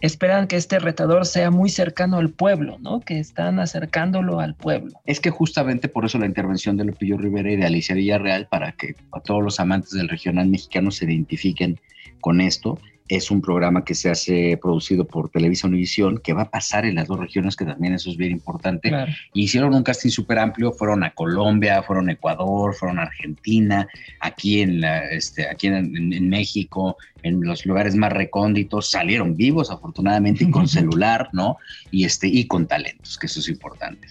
esperan 0.00 0.46
que 0.46 0.56
este 0.56 0.78
retador 0.78 1.26
sea 1.26 1.50
muy 1.50 1.70
cercano 1.70 2.18
al 2.18 2.30
pueblo, 2.30 2.78
¿no? 2.80 3.00
Que 3.00 3.18
están 3.18 3.60
acercándolo 3.60 4.40
al 4.40 4.54
pueblo. 4.54 4.92
Es 5.06 5.20
que 5.20 5.30
justamente 5.30 5.88
por 5.88 6.04
eso 6.04 6.18
la 6.18 6.26
intervención 6.26 6.76
de 6.76 6.84
Lupillo 6.84 7.16
Rivera 7.16 7.52
y 7.52 7.56
de 7.56 7.66
Alicia 7.66 7.94
Villarreal, 7.94 8.46
para 8.48 8.72
que 8.72 8.94
a 9.12 9.20
todos 9.20 9.42
los 9.42 9.60
amantes 9.60 9.90
del 9.90 10.08
regional 10.08 10.48
mexicano 10.48 10.90
se 10.90 11.04
identifiquen 11.04 11.78
con 12.20 12.40
esto 12.40 12.78
es 13.10 13.30
un 13.32 13.42
programa 13.42 13.84
que 13.84 13.96
se 13.96 14.08
hace 14.08 14.56
producido 14.56 15.04
por 15.04 15.30
Televisa 15.30 15.66
Univisión, 15.66 16.18
que 16.18 16.32
va 16.32 16.42
a 16.42 16.50
pasar 16.50 16.84
en 16.84 16.94
las 16.94 17.08
dos 17.08 17.18
regiones, 17.18 17.56
que 17.56 17.64
también 17.64 17.92
eso 17.94 18.08
es 18.08 18.16
bien 18.16 18.30
importante. 18.30 18.92
hicieron 19.34 19.74
un 19.74 19.82
casting 19.82 20.10
súper 20.10 20.38
amplio, 20.38 20.72
fueron 20.72 21.02
a 21.02 21.10
Colombia, 21.10 21.82
fueron 21.82 22.08
a 22.08 22.12
Ecuador, 22.12 22.72
fueron 22.74 23.00
a 23.00 23.02
Argentina, 23.02 23.88
aquí 24.20 24.60
en, 24.60 24.80
la, 24.80 25.08
este, 25.10 25.48
aquí 25.48 25.66
en, 25.66 26.28
México, 26.28 26.96
en 27.22 27.42
los 27.42 27.66
lugares 27.66 27.96
más 27.96 28.12
recónditos, 28.12 28.90
salieron 28.90 29.36
vivos 29.36 29.72
afortunadamente 29.72 30.44
y 30.44 30.50
con 30.50 30.68
celular, 30.68 31.30
¿no? 31.32 31.56
Y, 31.90 32.04
este, 32.04 32.28
y 32.28 32.46
con 32.46 32.68
talentos, 32.68 33.18
que 33.18 33.26
eso 33.26 33.40
es 33.40 33.48
importante. 33.48 34.06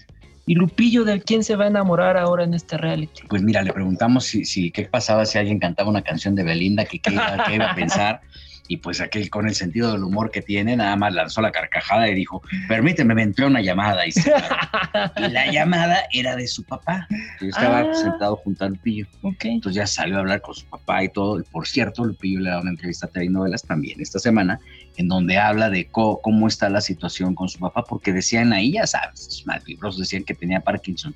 ¿Y 0.46 0.56
Lupillo 0.56 1.04
de 1.04 1.22
quién 1.22 1.42
se 1.42 1.56
va 1.56 1.64
a 1.64 1.68
enamorar 1.68 2.18
ahora 2.18 2.44
en 2.44 2.52
este 2.52 2.76
reality? 2.76 3.22
Pues 3.28 3.42
mira, 3.42 3.62
le 3.62 3.72
preguntamos 3.72 4.24
si, 4.24 4.44
si 4.44 4.70
qué 4.70 4.82
pasaba 4.82 5.24
si 5.24 5.38
alguien 5.38 5.58
cantaba 5.58 5.88
una 5.88 6.02
canción 6.02 6.34
de 6.34 6.42
Belinda, 6.42 6.84
que 6.84 6.98
qué 6.98 7.12
iba 7.12 7.70
a 7.70 7.74
pensar. 7.74 8.20
y 8.70 8.76
pues 8.76 9.00
aquel 9.00 9.28
con 9.30 9.48
el 9.48 9.56
sentido 9.56 9.90
del 9.90 10.04
humor 10.04 10.30
que 10.30 10.42
tiene, 10.42 10.76
nada 10.76 10.94
más 10.94 11.12
lanzó 11.12 11.40
la 11.40 11.50
carcajada 11.50 12.08
y 12.08 12.14
dijo, 12.14 12.40
permíteme, 12.68 13.16
me 13.16 13.24
entró 13.24 13.48
una 13.48 13.60
llamada. 13.60 14.06
Y, 14.06 14.12
la 15.16 15.50
llamada 15.50 16.04
era 16.12 16.36
de 16.36 16.46
su 16.46 16.62
papá. 16.62 17.08
Yo 17.40 17.48
estaba 17.48 17.80
ah. 17.80 17.94
sentado 17.94 18.36
junto 18.36 18.64
a 18.64 18.68
Lupillo. 18.68 19.08
Entonces 19.42 19.74
ya 19.74 19.88
salió 19.88 20.18
a 20.18 20.20
hablar 20.20 20.40
con 20.40 20.54
su 20.54 20.64
papá 20.66 21.02
y 21.02 21.08
todo. 21.08 21.42
Por 21.50 21.66
cierto, 21.66 22.04
Lupillo 22.04 22.38
le 22.38 22.50
da 22.50 22.60
una 22.60 22.70
entrevista 22.70 23.08
a 23.08 23.10
TV 23.10 23.28
Novelas 23.28 23.64
también 23.64 24.00
esta 24.00 24.20
semana, 24.20 24.60
en 24.96 25.08
donde 25.08 25.36
habla 25.36 25.68
de 25.68 25.88
cómo, 25.88 26.46
está 26.46 26.70
la 26.70 26.80
situación 26.80 27.34
con 27.34 27.48
su 27.48 27.58
papá, 27.58 27.82
porque 27.82 28.12
decían 28.12 28.52
ahí, 28.52 28.74
ya 28.74 28.86
sabes, 28.86 29.44
libros 29.66 29.98
decían 29.98 30.22
que 30.22 30.34
tenía 30.34 30.60
Parkinson. 30.60 31.12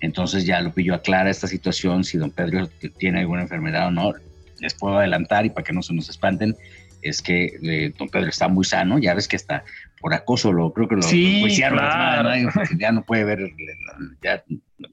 Entonces 0.00 0.44
ya 0.44 0.60
Lupillo 0.60 0.94
aclara 0.94 1.30
esta 1.30 1.46
situación, 1.46 2.04
si 2.04 2.18
don 2.18 2.30
Pedro 2.30 2.68
tiene 2.98 3.20
alguna 3.20 3.40
enfermedad 3.40 3.86
o 3.86 3.90
no 3.90 4.12
les 4.60 4.74
puedo 4.74 4.98
adelantar 4.98 5.46
y 5.46 5.50
para 5.50 5.64
que 5.64 5.72
no 5.72 5.82
se 5.82 5.94
nos 5.94 6.08
espanten, 6.08 6.56
es 7.02 7.22
que 7.22 7.56
eh, 7.62 7.92
don 7.96 8.08
Pedro 8.08 8.28
está 8.28 8.48
muy 8.48 8.64
sano, 8.64 8.98
ya 8.98 9.14
ves 9.14 9.28
que 9.28 9.36
está 9.36 9.64
por 10.00 10.14
acoso, 10.14 10.52
lo 10.52 10.72
creo 10.72 10.88
que 10.88 10.96
lo, 10.96 11.02
sí, 11.02 11.44
ya 11.56 12.92
no 12.92 13.02
puede 13.04 13.24
ver, 13.24 13.50
ya, 14.22 14.42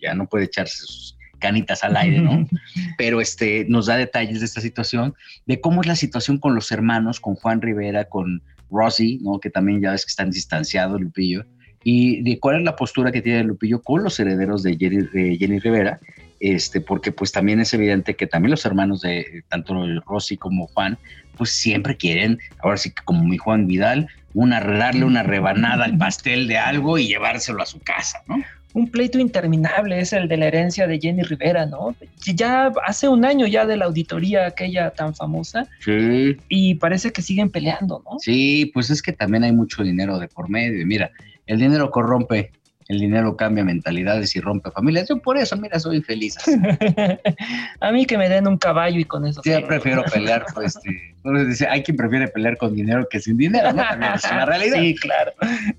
ya 0.01 0.13
no 0.13 0.27
puede 0.27 0.45
echarse 0.45 0.77
sus 0.77 1.17
canitas 1.39 1.83
al 1.83 1.97
aire, 1.97 2.21
¿no? 2.21 2.47
Pero 2.97 3.21
este 3.21 3.65
nos 3.67 3.87
da 3.87 3.97
detalles 3.97 4.39
de 4.39 4.45
esta 4.45 4.61
situación, 4.61 5.13
de 5.45 5.59
cómo 5.61 5.81
es 5.81 5.87
la 5.87 5.95
situación 5.95 6.37
con 6.39 6.55
los 6.55 6.71
hermanos, 6.71 7.19
con 7.19 7.35
Juan 7.35 7.61
Rivera, 7.61 8.05
con 8.05 8.41
Rosy, 8.71 9.19
¿no? 9.21 9.39
Que 9.39 9.49
también 9.49 9.81
ya 9.81 9.91
ves 9.91 10.05
que 10.05 10.09
están 10.09 10.31
distanciados, 10.31 10.99
Lupillo, 10.99 11.45
y 11.83 12.21
de 12.23 12.39
cuál 12.39 12.57
es 12.57 12.63
la 12.63 12.75
postura 12.75 13.11
que 13.11 13.21
tiene 13.21 13.43
Lupillo 13.43 13.81
con 13.81 14.03
los 14.03 14.19
herederos 14.19 14.63
de 14.63 14.75
Jenny, 14.77 14.97
de 15.13 15.37
Jenny 15.37 15.59
Rivera 15.59 15.99
este, 16.39 16.81
porque 16.81 17.11
pues 17.11 17.31
también 17.31 17.59
es 17.59 17.73
evidente 17.73 18.15
que 18.15 18.27
también 18.27 18.51
los 18.51 18.65
hermanos 18.65 19.01
de 19.01 19.43
tanto 19.49 19.75
Rosy 20.05 20.37
como 20.37 20.67
Juan, 20.67 20.97
pues 21.37 21.51
siempre 21.51 21.97
quieren, 21.97 22.39
ahora 22.59 22.77
sí 22.77 22.91
que 22.91 23.03
como 23.03 23.23
mi 23.23 23.37
Juan 23.37 23.67
Vidal, 23.67 24.07
una, 24.33 24.59
darle 24.59 25.05
una 25.05 25.23
rebanada 25.23 25.85
al 25.85 25.97
pastel 25.97 26.47
de 26.47 26.57
algo 26.57 26.97
y 26.97 27.07
llevárselo 27.07 27.61
a 27.61 27.65
su 27.65 27.79
casa, 27.79 28.21
¿no? 28.27 28.41
Un 28.73 28.89
pleito 28.89 29.19
interminable 29.19 30.01
es 30.01 30.11
el 30.11 30.27
de 30.27 30.35
la 30.35 30.47
herencia 30.47 30.85
de 30.85 30.99
Jenny 30.99 31.23
Rivera, 31.23 31.65
¿no? 31.65 31.95
Ya 32.25 32.73
hace 32.85 33.07
un 33.07 33.23
año 33.23 33.47
ya 33.47 33.65
de 33.65 33.77
la 33.77 33.85
auditoría 33.85 34.47
aquella 34.47 34.91
tan 34.91 35.15
famosa. 35.15 35.65
Sí. 35.79 36.35
Y 36.49 36.75
parece 36.75 37.13
que 37.13 37.21
siguen 37.21 37.49
peleando, 37.49 38.03
¿no? 38.03 38.19
Sí, 38.19 38.69
pues 38.73 38.89
es 38.89 39.01
que 39.01 39.13
también 39.13 39.45
hay 39.45 39.53
mucho 39.53 39.81
dinero 39.81 40.19
de 40.19 40.27
por 40.27 40.49
medio. 40.49 40.85
Mira, 40.85 41.09
el 41.47 41.59
dinero 41.59 41.89
corrompe, 41.89 42.51
el 42.87 42.99
dinero 42.99 43.35
cambia 43.35 43.63
mentalidades 43.63 44.35
y 44.35 44.41
rompe 44.41 44.69
familias. 44.69 45.09
Yo 45.09 45.17
por 45.17 45.37
eso, 45.37 45.57
mira, 45.57 45.79
soy 45.79 46.01
feliz. 46.01 46.37
a 47.79 47.91
mí 47.91 48.05
que 48.05 48.17
me 48.17 48.29
den 48.29 48.47
un 48.47 48.57
caballo 48.57 48.99
y 48.99 49.05
con 49.05 49.25
eso. 49.25 49.41
Sí, 49.43 49.51
yo 49.51 49.65
prefiero 49.65 50.03
pelear, 50.13 50.45
pues, 50.53 50.75
este, 50.75 51.15
dice, 51.47 51.67
hay 51.67 51.81
quien 51.81 51.97
prefiere 51.97 52.27
pelear 52.27 52.57
con 52.57 52.75
dinero 52.75 53.07
que 53.09 53.19
sin 53.19 53.37
dinero, 53.37 53.73
¿no? 53.73 53.81
También 53.81 54.13
es 54.13 54.23
una 54.25 54.45
realidad. 54.45 54.79
Sí, 54.79 54.95
claro. 54.95 55.31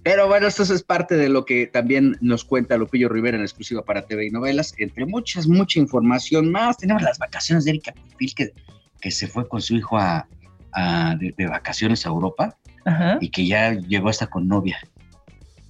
Pero 0.03 0.27
bueno, 0.27 0.49
esto 0.49 0.65
es 0.65 0.83
parte 0.83 1.17
de 1.17 1.29
lo 1.29 1.45
que 1.45 1.69
también 1.69 2.17
nos 2.21 2.45
cuenta 2.45 2.77
Lupillo 2.77 3.09
Rivera 3.09 3.37
en 3.37 3.43
exclusiva 3.45 3.83
para 3.83 4.03
TV 4.03 4.27
y 4.27 4.31
novelas, 4.31 4.75
entre 4.79 5.07
muchas, 5.07 5.47
mucha 5.47 5.79
información 5.79 6.51
más. 6.51 6.79
Tenemos 6.79 7.03
las 7.03 7.19
vacaciones 7.19 7.65
de 7.65 7.71
Erika 7.71 7.93
Pupil, 7.93 8.35
que, 8.35 8.53
que 9.01 9.11
se 9.13 9.29
fue 9.29 9.49
con 9.49 9.63
su 9.63 9.77
hijo 9.77 9.97
a, 9.97 10.27
de, 11.19 11.47
vacaciones 11.47 12.05
a 12.05 12.09
Europa 12.09 12.57
y 13.21 13.31
que 13.31 13.47
ya 13.47 13.73
llegó 13.73 14.09
hasta 14.09 14.27
con 14.27 14.49
novia. 14.49 14.79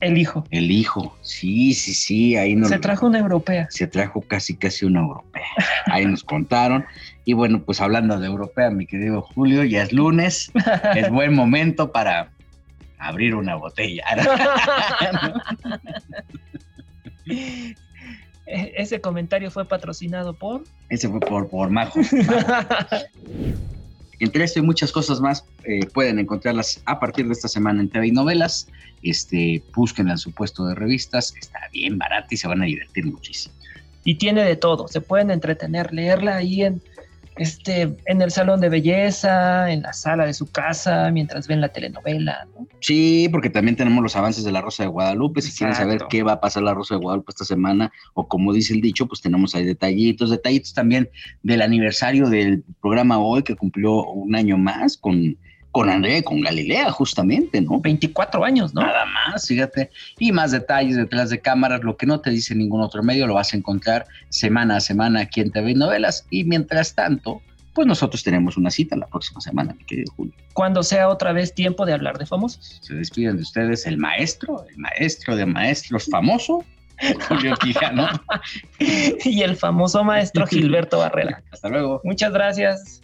El 0.01 0.19
hijo. 0.19 0.45
El 0.51 0.71
hijo, 0.71 1.17
sí, 1.23 1.73
sí, 1.73 1.95
sí, 1.95 2.37
ahí 2.37 2.55
nos... 2.55 2.69
Se 2.69 2.79
trajo 2.79 3.07
una 3.07 3.19
europea. 3.19 3.67
Se 3.71 3.87
trajo 3.87 4.21
casi, 4.21 4.55
casi 4.57 4.85
una 4.85 5.01
europea. 5.01 5.47
Ahí 5.87 6.05
nos 6.05 6.23
contaron. 6.23 6.85
Y 7.25 7.33
bueno, 7.33 7.63
pues 7.63 7.81
hablando 7.81 8.19
de 8.21 8.27
europea, 8.27 8.71
mi 8.71 8.87
querido 8.87 9.23
Julio, 9.23 9.65
ya 9.65 9.83
es 9.83 9.93
lunes, 9.93 10.53
es 10.95 11.11
buen 11.11 11.35
momento 11.35 11.93
para 11.93 12.31
abrir 12.99 13.35
una 13.35 13.57
botella. 13.57 14.05
E-, 18.47 18.75
ese 18.77 19.01
comentario 19.01 19.51
fue 19.51 19.65
patrocinado 19.65 20.35
por... 20.35 20.63
Ese 20.89 21.09
fue 21.09 21.19
por, 21.19 21.49
por 21.49 21.71
Majo. 21.71 21.99
Entre 24.19 24.45
esto 24.45 24.61
y 24.61 24.63
muchas 24.63 24.93
cosas 24.93 25.21
más 25.21 25.45
eh, 25.65 25.81
pueden 25.93 26.19
encontrarlas 26.19 26.81
a 26.87 26.99
partir 26.99 27.27
de 27.27 27.33
esta 27.33 27.49
semana 27.49 27.81
en 27.81 27.89
TV 27.89 28.09
y 28.09 28.13
novelas. 28.13 28.69
Este, 29.03 29.63
busquen 29.75 30.09
en 30.09 30.19
su 30.19 30.33
puesto 30.33 30.67
de 30.67 30.75
revistas, 30.75 31.35
está 31.39 31.61
bien 31.73 31.99
barata 31.99 32.29
y 32.31 32.37
se 32.37 32.49
van 32.49 32.63
a 32.63 32.65
divertir 32.65 33.07
muchísimo. 33.07 33.55
Y 34.05 34.15
tiene 34.17 34.45
de 34.45 34.57
todo, 34.57 34.89
se 34.89 35.01
pueden 35.01 35.31
entretener, 35.31 35.93
leerla 35.93 36.37
ahí 36.37 36.63
en, 36.63 36.81
este, 37.37 37.97
en 38.07 38.23
el 38.23 38.31
salón 38.31 38.61
de 38.61 38.69
belleza, 38.69 39.71
en 39.71 39.83
la 39.83 39.93
sala 39.93 40.27
de 40.27 40.35
su 40.35 40.51
casa, 40.51 41.11
mientras 41.11 41.47
ven 41.47 41.61
la 41.61 41.69
telenovela. 41.69 42.47
¿no? 42.55 42.67
Sí, 42.81 43.29
porque 43.31 43.51
también 43.51 43.77
tenemos 43.77 44.03
los 44.03 44.17
avances 44.17 44.45
de 44.45 44.53
la 44.53 44.63
Rosa 44.63 44.85
de 44.85 44.89
Guadalupe. 44.89 45.43
Si 45.43 45.57
quieren 45.57 45.75
saber 45.75 46.03
qué 46.09 46.23
va 46.23 46.33
a 46.33 46.41
pasar 46.41 46.63
la 46.63 46.75
Rosa 46.75 46.95
de 46.95 47.01
Guadalupe 47.01 47.31
esta 47.31 47.45
semana, 47.45 47.93
o 48.15 48.27
como 48.27 48.53
dice 48.53 48.75
el 48.75 48.81
dicho, 48.81 49.07
pues 49.07 49.21
tenemos 49.21 49.55
ahí 49.55 49.65
detallitos, 49.65 50.31
detallitos 50.31 50.73
también 50.75 51.09
del 51.43 51.63
aniversario 51.63 52.29
del 52.29 52.65
programa 52.81 53.19
hoy 53.19 53.43
que 53.43 53.57
cumplió 53.57 54.05
un 54.05 54.35
año 54.35 54.57
más 54.57 54.97
con 54.97 55.37
con 55.77 55.91
André, 55.91 56.23
con 56.23 56.41
Galilea, 56.41 56.91
justamente, 56.91 57.61
¿no? 57.61 57.79
24 57.79 58.43
años, 58.47 58.73
¿no? 58.73 58.81
Nada 58.81 59.05
más, 59.05 59.47
fíjate. 59.47 59.91
Y 60.19 60.33
más 60.33 60.53
detalles 60.53 60.97
detrás 60.97 61.29
de 61.29 61.39
cámaras, 61.39 61.83
lo 61.85 61.99
que 61.99 62.07
no 62.07 62.19
te 62.19 62.31
dice 62.31 62.55
ningún 62.55 62.81
otro 62.81 63.03
medio, 63.03 63.27
lo 63.27 63.35
vas 63.35 63.53
a 63.53 63.59
encontrar 63.59 64.07
semana 64.31 64.77
a 64.77 64.81
semana 64.81 65.21
aquí 65.21 65.43
en 65.43 65.51
TV 65.51 65.75
Novelas. 65.75 66.27
Y 66.31 66.45
mientras 66.45 66.95
tanto, 66.95 67.43
pues 67.75 67.87
nosotros 67.87 68.23
tenemos 68.23 68.57
una 68.57 68.71
cita 68.71 68.97
la 68.97 69.07
próxima 69.07 69.43
semana, 69.43 69.75
mi 69.75 69.85
querido 69.85 70.11
Julio. 70.17 70.33
Cuando 70.55 70.83
sea 70.83 71.11
otra 71.11 71.35
vez 71.35 71.55
tiempo 71.55 71.85
de 71.85 71.93
hablar 71.93 72.17
de 72.17 72.25
famosos. 72.25 72.79
Se 72.81 72.95
despiden 72.95 73.37
de 73.37 73.43
ustedes 73.43 73.87
el 73.87 73.99
maestro, 73.99 74.65
el 74.71 74.79
maestro 74.79 75.37
de 75.37 75.45
maestros 75.45 76.07
famoso, 76.11 76.65
Julio 77.29 77.55
Quijano. 77.57 78.09
y 78.79 79.43
el 79.43 79.55
famoso 79.57 80.03
maestro 80.05 80.47
Gilberto 80.47 81.01
Barrera. 81.01 81.43
Hasta 81.53 81.69
luego. 81.69 82.01
Muchas 82.03 82.33
gracias. 82.33 83.03